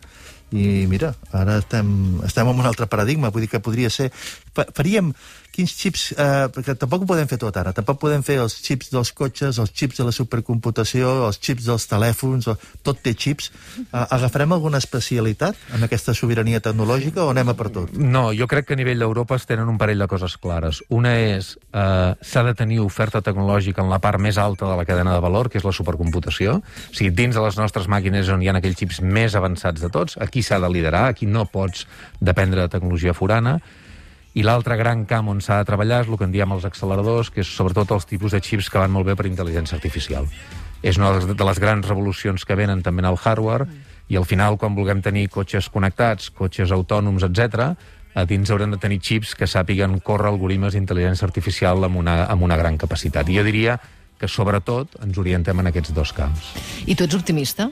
i 0.53 0.85
mira, 0.85 1.15
ara 1.33 1.55
estem, 1.57 1.87
estem 2.27 2.47
en 2.47 2.59
un 2.61 2.65
altre 2.69 2.85
paradigma, 2.85 3.31
vull 3.33 3.41
dir 3.41 3.49
que 3.49 3.59
podria 3.59 3.89
ser... 3.89 4.11
fa- 4.53 4.67
Faríem 4.77 5.09
quins 5.53 5.73
xips... 5.77 6.05
Eh, 6.17 6.47
perquè 6.53 6.75
tampoc 6.79 7.05
ho 7.05 7.09
podem 7.09 7.29
fer 7.29 7.37
tot 7.41 7.55
ara. 7.59 7.73
Tampoc 7.75 7.99
podem 8.01 8.23
fer 8.25 8.39
els 8.41 8.55
xips 8.65 8.89
dels 8.93 9.13
cotxes, 9.15 9.59
els 9.61 9.73
xips 9.73 10.01
de 10.01 10.07
la 10.07 10.13
supercomputació, 10.15 11.11
els 11.27 11.39
xips 11.43 11.67
dels 11.69 11.85
telèfons, 11.91 12.49
o, 12.49 12.55
tot 12.85 13.01
té 13.05 13.13
xips. 13.13 13.51
Eh, 13.83 14.03
agafarem 14.03 14.55
alguna 14.55 14.81
especialitat 14.81 15.59
en 15.77 15.85
aquesta 15.85 16.15
sobirania 16.17 16.61
tecnològica 16.63 17.23
o 17.25 17.29
anem 17.33 17.53
a 17.53 17.57
per 17.59 17.69
tot? 17.75 17.93
No, 17.93 18.25
jo 18.35 18.49
crec 18.49 18.67
que 18.69 18.77
a 18.77 18.79
nivell 18.79 19.05
d'Europa 19.05 19.37
es 19.37 19.47
tenen 19.49 19.69
un 19.69 19.77
parell 19.81 20.01
de 20.01 20.09
coses 20.09 20.35
clares. 20.41 20.81
Una 20.89 21.13
és, 21.21 21.53
eh, 21.71 22.15
s'ha 22.17 22.45
de 22.49 22.55
tenir 22.57 22.81
oferta 22.81 23.21
tecnològica 23.21 23.85
en 23.85 23.93
la 23.93 24.01
part 24.03 24.19
més 24.19 24.41
alta 24.41 24.65
de 24.69 24.79
la 24.79 24.87
cadena 24.89 25.13
de 25.13 25.21
valor, 25.23 25.49
que 25.49 25.61
és 25.61 25.67
la 25.67 25.75
supercomputació. 25.75 26.57
O 26.63 26.97
sigui, 26.97 27.13
dins 27.13 27.37
de 27.37 27.45
les 27.45 27.61
nostres 27.61 27.87
màquines 27.87 28.29
on 28.33 28.41
hi 28.41 28.49
ha 28.49 28.57
aquells 28.57 28.79
xips 28.79 29.01
més 29.01 29.37
avançats 29.37 29.81
de 29.81 29.89
tots, 29.93 30.17
aquí 30.17 30.41
s'ha 30.41 30.59
de 30.59 30.69
liderar, 30.69 31.05
aquí 31.09 31.29
no 31.29 31.45
pots 31.45 31.87
dependre 32.19 32.61
de 32.61 32.71
tecnologia 32.73 33.13
forana, 33.13 33.59
i 34.33 34.43
l'altre 34.43 34.77
gran 34.79 35.05
camp 35.05 35.29
on 35.29 35.41
s'ha 35.45 35.59
de 35.61 35.67
treballar 35.69 36.01
és 36.03 36.09
el 36.09 36.17
que 36.17 36.25
en 36.25 36.33
diem 36.33 36.51
els 36.55 36.65
acceleradors, 36.65 37.29
que 37.29 37.43
és 37.45 37.49
sobretot 37.53 37.91
els 37.93 38.07
tipus 38.09 38.33
de 38.33 38.41
xips 38.41 38.69
que 38.69 38.81
van 38.81 38.91
molt 38.91 39.05
bé 39.05 39.15
per 39.15 39.27
intel·ligència 39.29 39.77
artificial. 39.77 40.25
És 40.81 40.97
una 40.97 41.13
de 41.21 41.45
les 41.47 41.59
grans 41.61 41.87
revolucions 41.87 42.43
que 42.43 42.57
venen 42.57 42.81
també 42.83 43.05
en 43.05 43.11
el 43.11 43.19
hardware, 43.21 43.67
i 44.09 44.17
al 44.17 44.25
final, 44.25 44.57
quan 44.59 44.75
vulguem 44.75 45.01
tenir 45.01 45.29
cotxes 45.31 45.69
connectats, 45.71 46.31
cotxes 46.33 46.73
autònoms, 46.75 47.23
etc, 47.29 47.71
a 48.13 48.25
dins 48.29 48.49
haurem 48.51 48.73
de 48.73 48.81
tenir 48.81 48.99
xips 49.01 49.33
que 49.37 49.47
sàpiguen 49.49 49.95
córrer 50.05 50.29
algoritmes 50.29 50.75
d'intel·ligència 50.75 51.25
artificial 51.25 51.85
amb 51.87 52.01
una, 52.01 52.23
amb 52.29 52.45
una 52.45 52.57
gran 52.59 52.77
capacitat. 52.77 53.29
I 53.29 53.39
jo 53.39 53.45
diria 53.45 53.77
que, 54.19 54.27
sobretot, 54.29 54.99
ens 55.05 55.17
orientem 55.17 55.59
en 55.59 55.71
aquests 55.71 55.93
dos 55.95 56.13
camps. 56.13 56.51
I 56.85 56.97
tu 56.97 57.07
ets 57.07 57.17
optimista? 57.17 57.69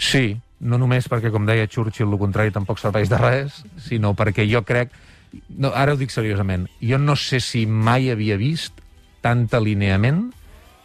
Sí, 0.00 0.32
no 0.60 0.78
només 0.80 1.08
perquè, 1.08 1.32
com 1.32 1.44
deia 1.48 1.68
Churchill, 1.68 2.08
el 2.08 2.20
contrari 2.20 2.54
tampoc 2.54 2.80
serveix 2.80 3.10
de 3.12 3.20
res, 3.20 3.62
sinó 3.88 4.14
perquè 4.16 4.48
jo 4.50 4.64
crec... 4.66 4.92
No, 5.32 5.70
ara 5.74 5.94
ho 5.94 5.98
dic 6.00 6.10
seriosament. 6.10 6.66
Jo 6.82 6.98
no 6.98 7.16
sé 7.18 7.40
si 7.44 7.66
mai 7.66 8.10
havia 8.10 8.38
vist 8.40 8.80
tant 9.22 9.46
alineament 9.54 10.30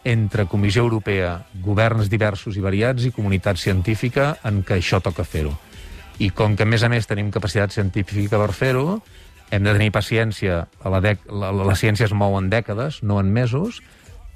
entre 0.06 0.46
Comissió 0.46 0.84
Europea, 0.86 1.48
governs 1.64 2.10
diversos 2.12 2.54
i 2.54 2.62
variats 2.62 3.08
i 3.08 3.12
comunitat 3.14 3.58
científica 3.58 4.36
en 4.46 4.62
què 4.62 4.78
això 4.78 5.00
toca 5.02 5.26
fer-ho. 5.26 5.50
I 6.22 6.30
com 6.30 6.54
que, 6.56 6.62
a 6.62 6.70
més 6.70 6.84
a 6.86 6.88
més, 6.88 7.08
tenim 7.10 7.32
capacitat 7.34 7.74
científica 7.74 8.38
per 8.38 8.52
fer-ho, 8.54 9.00
hem 9.50 9.66
de 9.66 9.74
tenir 9.74 9.90
paciència. 9.94 10.62
La, 10.84 11.00
dec 11.02 11.26
la, 11.26 11.50
la 11.50 11.74
ciència 11.74 12.06
es 12.06 12.14
mou 12.14 12.38
en 12.38 12.46
dècades, 12.52 13.02
no 13.02 13.18
en 13.18 13.32
mesos, 13.34 13.82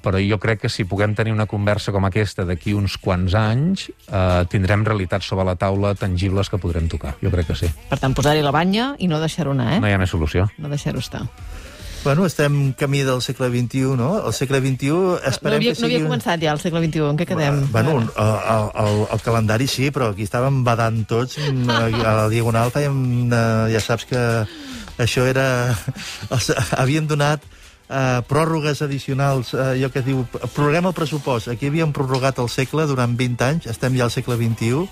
però 0.01 0.19
jo 0.21 0.39
crec 0.41 0.63
que 0.65 0.69
si 0.69 0.85
puguem 0.89 1.15
tenir 1.17 1.33
una 1.35 1.47
conversa 1.49 1.93
com 1.95 2.05
aquesta 2.07 2.45
d'aquí 2.47 2.73
uns 2.77 2.97
quants 3.01 3.35
anys, 3.37 3.87
eh, 4.07 4.43
tindrem 4.51 4.85
realitats 4.87 5.29
sobre 5.29 5.45
la 5.47 5.55
taula 5.55 5.93
tangibles 5.95 6.49
que 6.49 6.59
podrem 6.61 6.89
tocar. 6.91 7.15
Jo 7.21 7.31
crec 7.33 7.51
que 7.53 7.59
sí. 7.63 7.71
Per 7.89 7.99
tant, 8.01 8.17
posar-hi 8.17 8.43
la 8.45 8.53
banya 8.55 8.95
i 8.99 9.09
no 9.11 9.21
deixar-ho 9.21 9.55
anar, 9.57 9.75
eh? 9.77 9.81
No 9.83 9.89
hi 9.89 9.95
ha 9.95 10.01
més 10.01 10.13
solució. 10.13 10.49
No 10.57 10.71
deixar-ho 10.71 10.99
estar. 10.99 11.27
Bueno, 12.03 12.25
estem 12.25 12.73
camí 12.73 13.03
del 13.05 13.21
segle 13.21 13.51
XXI, 13.51 13.93
no? 13.93 14.25
El 14.25 14.33
segle 14.33 14.57
XXI 14.57 15.19
esperem 15.29 15.53
no 15.53 15.59
havia, 15.59 15.73
que 15.75 15.77
sigui... 15.77 15.81
No 15.81 15.99
havia 15.99 16.07
començat 16.07 16.41
ja 16.41 16.55
el 16.55 16.61
segle 16.63 16.81
XXI, 16.81 17.03
en 17.11 17.19
què 17.19 17.27
quedem? 17.29 17.59
Bueno, 17.69 17.93
el, 18.01 18.31
el, 18.55 18.69
el, 18.83 19.01
el 19.13 19.21
calendari 19.21 19.69
sí, 19.69 19.91
però 19.93 20.09
aquí 20.09 20.25
estàvem 20.25 20.63
badant 20.65 21.03
tots 21.09 21.37
a 21.37 21.83
la 21.91 22.25
Diagonal, 22.33 22.73
fèiem, 22.73 22.97
eh, 23.29 23.43
ja 23.75 23.83
saps 23.85 24.09
que 24.09 24.23
això 25.05 25.27
era... 25.29 25.45
Els, 26.33 26.49
havien 26.81 27.05
donat 27.05 27.45
eh, 27.91 28.21
pròrrogues 28.27 28.81
addicionals, 28.81 29.53
eh, 29.53 29.75
allò 29.75 29.91
que 29.91 29.99
es 29.99 30.07
diu, 30.07 30.23
prorroguem 30.31 30.87
el 30.87 30.95
pressupost. 30.97 31.51
Aquí 31.51 31.67
havíem 31.67 31.91
prorrogat 31.93 32.39
el 32.39 32.49
segle 32.49 32.87
durant 32.87 33.17
20 33.19 33.45
anys, 33.45 33.67
estem 33.67 33.97
ja 33.99 34.07
al 34.07 34.13
segle 34.13 34.39
XXI, 34.39 34.87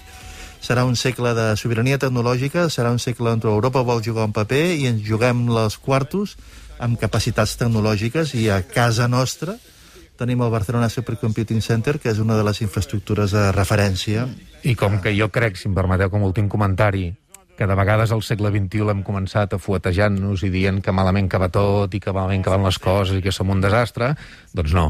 serà 0.59 0.83
un 0.83 0.97
segle 0.99 1.33
de 1.33 1.47
sobirania 1.57 1.97
tecnològica, 1.97 2.67
serà 2.69 2.91
un 2.91 2.99
segle 2.99 3.31
on 3.31 3.41
Europa 3.43 3.81
vol 3.81 4.03
jugar 4.03 4.27
un 4.27 4.35
paper 4.35 4.75
i 4.75 4.87
ens 4.91 5.01
juguem 5.07 5.47
les 5.55 5.77
quartos 5.77 6.35
amb 6.79 6.99
capacitats 6.99 7.55
tecnològiques 7.59 8.35
i 8.35 8.49
a 8.51 8.61
casa 8.67 9.07
nostra 9.07 9.55
tenim 10.19 10.41
el 10.43 10.51
Barcelona 10.51 10.89
Supercomputing 10.91 11.61
Center, 11.63 11.95
que 11.97 12.11
és 12.11 12.19
una 12.19 12.35
de 12.35 12.43
les 12.43 12.59
infraestructures 12.59 13.31
de 13.31 13.45
referència. 13.55 14.27
I 14.67 14.75
com 14.75 14.99
que 14.99 15.13
jo 15.15 15.29
crec, 15.31 15.55
si 15.55 15.69
em 15.69 15.75
permeteu 15.77 16.11
com 16.11 16.25
últim 16.27 16.49
comentari, 16.51 17.13
que 17.59 17.67
de 17.67 17.75
vegades 17.75 18.13
al 18.15 18.21
segle 18.23 18.53
XXI 18.53 18.85
l'hem 18.87 19.01
començat 19.03 19.51
a 19.51 19.57
fuetejant-nos 19.59 20.45
i 20.47 20.49
dient 20.53 20.77
que 20.79 20.93
malament 20.95 21.27
que 21.27 21.41
va 21.41 21.49
tot 21.51 21.91
i 21.91 21.99
que 21.99 22.13
malament 22.15 22.45
que 22.45 22.53
van 22.53 22.63
les 22.63 22.77
coses 22.79 23.17
i 23.19 23.23
que 23.25 23.33
som 23.35 23.51
un 23.51 23.59
desastre, 23.59 24.13
doncs 24.55 24.75
no. 24.77 24.85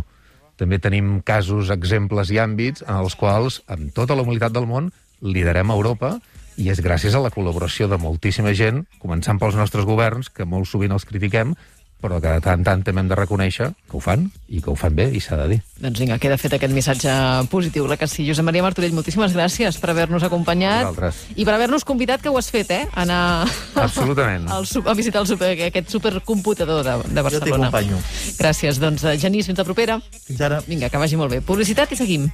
També 0.59 0.77
tenim 0.77 1.15
casos, 1.25 1.71
exemples 1.73 2.29
i 2.29 2.37
àmbits 2.37 2.85
en 2.85 2.99
els 2.99 3.15
quals, 3.17 3.63
amb 3.73 3.89
tota 3.95 4.13
la 4.13 4.21
humilitat 4.21 4.53
del 4.53 4.69
món, 4.69 4.91
liderem 5.25 5.73
Europa 5.73 6.19
i 6.61 6.69
és 6.69 6.83
gràcies 6.85 7.17
a 7.17 7.23
la 7.23 7.33
col·laboració 7.33 7.89
de 7.89 7.97
moltíssima 7.97 8.53
gent, 8.53 8.83
començant 9.01 9.41
pels 9.41 9.57
nostres 9.57 9.89
governs, 9.89 10.29
que 10.29 10.45
molt 10.45 10.69
sovint 10.69 10.93
els 10.93 11.09
critiquem, 11.09 11.55
però 11.99 12.19
que 12.23 12.31
de 12.31 12.39
tant 12.41 12.59
en 12.61 12.63
tant 12.63 12.83
també 12.85 13.01
hem 13.03 13.09
de 13.11 13.15
reconèixer 13.17 13.69
que 13.89 13.97
ho 13.97 13.99
fan, 13.99 14.29
i 14.47 14.61
que 14.63 14.71
ho 14.71 14.75
fan 14.79 14.95
bé, 14.95 15.09
i 15.11 15.19
s'ha 15.19 15.35
de 15.41 15.47
dir. 15.51 15.57
Doncs 15.83 15.99
vinga, 15.99 16.17
queda 16.21 16.37
fet 16.39 16.53
aquest 16.55 16.73
missatge 16.75 17.11
positiu, 17.51 17.85
clar 17.89 17.97
que 17.99 18.07
sí. 18.07 18.23
Josep 18.27 18.45
Maria 18.47 18.63
Martorell, 18.63 18.93
moltíssimes 18.95 19.33
gràcies 19.35 19.77
per 19.81 19.89
haver-nos 19.91 20.23
acompanyat 20.23 20.85
Vosaltres. 20.87 21.19
i 21.35 21.45
per 21.47 21.53
haver-nos 21.57 21.83
convidat, 21.87 22.21
que 22.23 22.29
ho 22.31 22.37
has 22.39 22.49
fet, 22.51 22.71
eh? 22.71 22.85
A 22.93 23.03
anar 23.03 23.21
Absolutament. 23.87 24.47
al, 24.49 24.65
a 24.85 24.93
visitar 24.95 25.21
el 25.21 25.27
super, 25.27 25.51
aquest 25.67 25.89
supercomputador 25.91 26.83
de, 26.87 26.95
de 27.13 27.21
Barcelona. 27.21 27.69
t'acompanyo. 27.69 27.99
Gràcies, 28.39 28.79
doncs, 28.79 29.03
eh, 29.03 29.17
Genís, 29.19 29.45
fins 29.51 29.59
la 29.59 29.67
propera. 29.67 29.99
Fins 30.27 30.41
ara. 30.41 30.61
Vinga, 30.67 30.89
que 30.89 30.97
vagi 31.03 31.19
molt 31.19 31.31
bé. 31.35 31.41
Publicitat 31.41 31.91
i 31.91 31.99
seguim. 31.99 32.29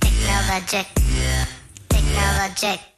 Technologic. 0.00 0.86
Technologic. 1.88 2.90